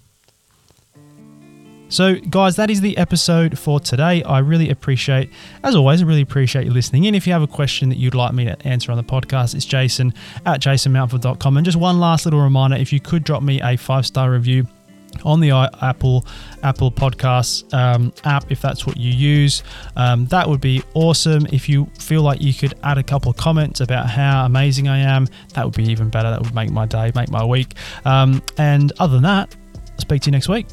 So, 1.93 2.15
guys, 2.15 2.57
that 2.57 2.71
is 2.71 2.81
the 2.81 2.97
episode 2.97 3.59
for 3.59 3.79
today. 3.79 4.23
I 4.23 4.39
really 4.39 4.71
appreciate, 4.71 5.29
as 5.63 5.77
always, 5.77 6.01
I 6.01 6.07
really 6.07 6.23
appreciate 6.23 6.65
you 6.65 6.73
listening 6.73 7.05
in. 7.05 7.15
If 7.15 7.27
you 7.27 7.35
have 7.35 7.43
a 7.43 7.47
question 7.47 7.91
that 7.91 7.99
you'd 7.99 8.15
like 8.15 8.33
me 8.33 8.47
to 8.47 8.57
answer 8.67 8.91
on 8.91 8.97
the 8.97 9.05
podcast, 9.05 9.55
it's 9.55 9.67
jason 9.67 10.15
at 10.47 10.63
jasonmountford.com. 10.63 11.55
And 11.59 11.67
just 11.67 11.77
one 11.77 12.01
last 12.01 12.25
little 12.25 12.41
reminder 12.41 12.79
if 12.79 12.95
you 12.95 12.99
could 12.99 13.25
drop 13.25 13.43
me 13.43 13.61
a 13.61 13.77
five 13.77 14.07
star 14.07 14.31
review 14.31 14.67
on 15.27 15.41
the 15.41 15.51
Apple 15.51 16.25
Apple 16.63 16.91
Podcasts 16.91 17.71
um, 17.75 18.11
app, 18.25 18.51
if 18.51 18.63
that's 18.63 18.87
what 18.87 18.97
you 18.97 19.13
use. 19.13 19.63
Um, 19.95 20.25
that 20.29 20.49
would 20.49 20.63
be 20.63 20.83
awesome. 20.95 21.45
If 21.53 21.69
you 21.69 21.91
feel 21.99 22.23
like 22.23 22.41
you 22.41 22.55
could 22.55 22.73
add 22.85 22.97
a 22.97 23.03
couple 23.03 23.31
of 23.31 23.37
comments 23.37 23.83
about 23.83 24.09
how 24.09 24.47
amazing 24.47 24.89
I 24.89 24.97
am, 24.97 25.29
that 25.53 25.67
would 25.67 25.77
be 25.77 25.85
even 25.91 26.09
better. 26.09 26.31
That 26.31 26.41
would 26.41 26.55
make 26.55 26.71
my 26.71 26.87
day, 26.87 27.13
make 27.15 27.31
my 27.31 27.45
week. 27.45 27.75
Um, 28.07 28.43
and 28.57 28.95
other 28.99 29.13
than 29.13 29.25
that, 29.25 29.55
I'll 29.77 29.99
speak 29.99 30.23
to 30.23 30.31
you 30.31 30.33
next 30.33 30.49
week. 30.49 30.69